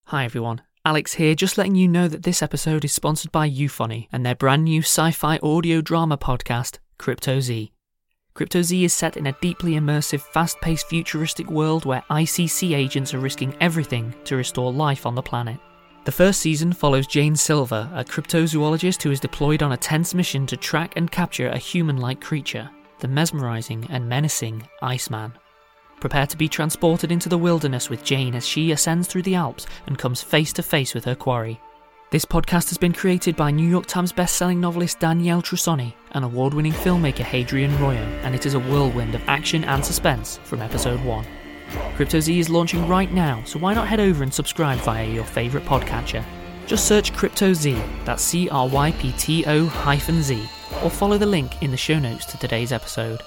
Hi 0.03 0.25
everyone. 0.25 0.61
Alex 0.85 1.13
here, 1.13 1.33
just 1.33 1.57
letting 1.57 1.75
you 1.75 1.87
know 1.87 2.09
that 2.09 2.23
this 2.23 2.41
episode 2.43 2.83
is 2.83 2.91
sponsored 2.91 3.31
by 3.31 3.45
Euphony 3.45 4.09
and 4.11 4.25
their 4.25 4.35
brand 4.35 4.65
new 4.65 4.81
sci 4.81 5.11
fi 5.11 5.39
audio 5.41 5.79
drama 5.79 6.17
podcast, 6.17 6.79
Crypto 6.97 7.39
Z. 7.39 7.71
Crypto 8.33 8.61
Z 8.61 8.83
is 8.83 8.91
set 8.91 9.15
in 9.15 9.27
a 9.27 9.37
deeply 9.39 9.75
immersive, 9.75 10.19
fast 10.19 10.59
paced 10.59 10.87
futuristic 10.87 11.49
world 11.49 11.85
where 11.85 12.03
ICC 12.09 12.75
agents 12.75 13.13
are 13.13 13.19
risking 13.19 13.55
everything 13.61 14.13
to 14.25 14.35
restore 14.35 14.73
life 14.73 15.05
on 15.05 15.15
the 15.15 15.21
planet. 15.21 15.57
The 16.03 16.11
first 16.11 16.41
season 16.41 16.73
follows 16.73 17.07
Jane 17.07 17.37
Silver, 17.37 17.89
a 17.95 18.03
cryptozoologist 18.03 19.01
who 19.01 19.11
is 19.11 19.21
deployed 19.21 19.63
on 19.63 19.71
a 19.71 19.77
tense 19.77 20.13
mission 20.13 20.45
to 20.47 20.57
track 20.57 20.97
and 20.97 21.09
capture 21.09 21.47
a 21.47 21.57
human 21.57 21.95
like 21.95 22.19
creature, 22.19 22.69
the 22.99 23.07
mesmerizing 23.07 23.87
and 23.89 24.09
menacing 24.09 24.67
Iceman. 24.81 25.31
Prepare 26.03 26.27
to 26.27 26.37
be 26.37 26.49
transported 26.49 27.13
into 27.13 27.29
the 27.29 27.37
wilderness 27.37 27.89
with 27.89 28.03
Jane 28.03 28.35
as 28.35 28.45
she 28.45 28.73
ascends 28.73 29.07
through 29.07 29.21
the 29.21 29.35
Alps 29.35 29.65
and 29.87 29.97
comes 29.97 30.21
face 30.21 30.51
to 30.51 30.61
face 30.61 30.93
with 30.93 31.05
her 31.05 31.15
quarry. 31.15 31.61
This 32.11 32.25
podcast 32.25 32.67
has 32.67 32.77
been 32.77 32.91
created 32.91 33.37
by 33.37 33.51
New 33.51 33.65
York 33.65 33.85
Times 33.85 34.11
bestselling 34.11 34.57
novelist 34.57 34.99
Danielle 34.99 35.41
Trussoni 35.41 35.93
and 36.11 36.25
award 36.25 36.53
winning 36.53 36.73
filmmaker 36.73 37.23
Hadrian 37.23 37.71
Royan, 37.79 38.11
and 38.25 38.35
it 38.35 38.45
is 38.45 38.53
a 38.53 38.59
whirlwind 38.59 39.15
of 39.15 39.21
action 39.29 39.63
and 39.63 39.85
suspense 39.85 40.41
from 40.43 40.61
episode 40.61 40.99
1. 41.05 41.25
Crypto 41.95 42.19
Z 42.19 42.37
is 42.37 42.49
launching 42.49 42.85
right 42.85 43.13
now, 43.13 43.41
so 43.45 43.57
why 43.57 43.73
not 43.73 43.87
head 43.87 44.01
over 44.01 44.23
and 44.23 44.33
subscribe 44.33 44.79
via 44.79 45.07
your 45.07 45.23
favourite 45.23 45.65
podcatcher? 45.65 46.25
Just 46.67 46.85
search 46.85 47.13
Crypto 47.13 47.53
Z, 47.53 47.81
that's 48.03 48.21
C 48.21 48.49
R 48.49 48.67
Y 48.67 48.91
P 48.91 49.13
T 49.13 49.45
O 49.45 49.67
hyphen 49.67 50.21
Z, 50.21 50.49
or 50.83 50.89
follow 50.89 51.17
the 51.17 51.25
link 51.25 51.63
in 51.63 51.71
the 51.71 51.77
show 51.77 51.97
notes 51.97 52.25
to 52.25 52.37
today's 52.37 52.73
episode. 52.73 53.21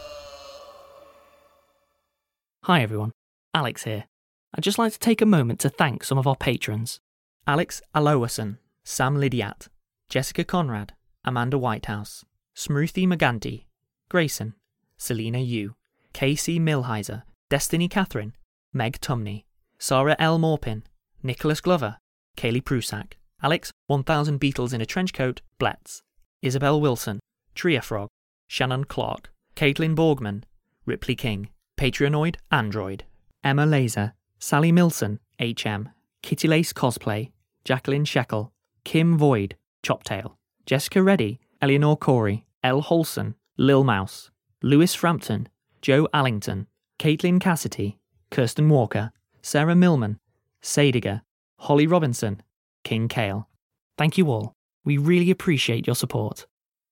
Hi 2.66 2.82
everyone, 2.82 3.12
Alex 3.54 3.84
here. 3.84 4.06
I'd 4.52 4.64
just 4.64 4.76
like 4.76 4.92
to 4.92 4.98
take 4.98 5.22
a 5.22 5.24
moment 5.24 5.60
to 5.60 5.68
thank 5.68 6.02
some 6.02 6.18
of 6.18 6.26
our 6.26 6.34
patrons 6.34 6.98
Alex 7.46 7.80
Alowason, 7.94 8.58
Sam 8.82 9.14
Lydiat, 9.14 9.68
Jessica 10.08 10.42
Conrad, 10.42 10.92
Amanda 11.24 11.58
Whitehouse, 11.58 12.24
Smruthi 12.56 13.06
Maganti, 13.06 13.66
Grayson, 14.08 14.54
Selena 14.96 15.38
Yu, 15.38 15.76
Casey 16.12 16.58
Milheiser, 16.58 17.22
Destiny 17.50 17.86
Catherine, 17.86 18.34
Meg 18.72 19.00
Tumney, 19.00 19.44
Sarah 19.78 20.16
L. 20.18 20.36
Morpin, 20.36 20.82
Nicholas 21.22 21.60
Glover, 21.60 21.98
Kaylee 22.36 22.64
Prusak, 22.64 23.12
Alex 23.44 23.70
1000 23.86 24.40
Beatles 24.40 24.74
in 24.74 24.80
a 24.80 24.86
Trench 24.86 25.12
Coat, 25.12 25.40
Bletz, 25.60 26.02
Isabel 26.42 26.80
Wilson, 26.80 27.20
Tria 27.54 27.80
Frog, 27.80 28.08
Shannon 28.48 28.82
Clark, 28.82 29.30
Caitlin 29.54 29.94
Borgman, 29.94 30.42
Ripley 30.84 31.14
King, 31.14 31.50
Patreonoid 31.76 32.36
Android, 32.50 33.04
Emma 33.44 33.66
Laser, 33.66 34.14
Sally 34.38 34.72
Milson, 34.72 35.18
HM, 35.40 35.90
Kitty 36.22 36.48
Lace 36.48 36.72
Cosplay, 36.72 37.32
Jacqueline 37.64 38.04
Shekel, 38.04 38.52
Kim 38.84 39.18
Void, 39.18 39.56
Choptail, 39.82 40.38
Jessica 40.64 41.02
Reddy, 41.02 41.40
Eleanor 41.60 41.96
Corey, 41.96 42.46
L. 42.62 42.82
Holson, 42.82 43.34
Lil 43.56 43.84
Mouse, 43.84 44.30
Lewis 44.62 44.94
Frampton, 44.94 45.48
Joe 45.82 46.08
Allington, 46.12 46.66
Caitlin 46.98 47.40
Cassidy, 47.40 47.98
Kirsten 48.30 48.68
Walker, 48.68 49.12
Sarah 49.42 49.76
Millman, 49.76 50.18
Sadiger, 50.62 51.22
Holly 51.60 51.86
Robinson, 51.86 52.42
King 52.84 53.08
Kale. 53.08 53.48
Thank 53.96 54.18
you 54.18 54.30
all. 54.30 54.54
We 54.84 54.98
really 54.98 55.30
appreciate 55.30 55.86
your 55.86 55.96
support. 55.96 56.46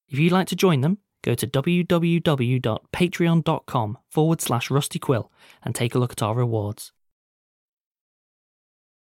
If 0.09 0.19
you'd 0.19 0.33
like 0.33 0.49
to 0.49 0.57
join 0.57 0.81
them, 0.81 0.99
go 1.25 1.35
to 1.35 1.47
www.patreon.com 1.47 3.99
forward 4.09 4.41
slash 4.41 4.69
rustyquill 4.69 5.29
and 5.63 5.75
take 5.75 5.95
a 5.95 5.99
look 5.99 6.13
at 6.13 6.23
our 6.23 6.35
rewards. 6.35 6.93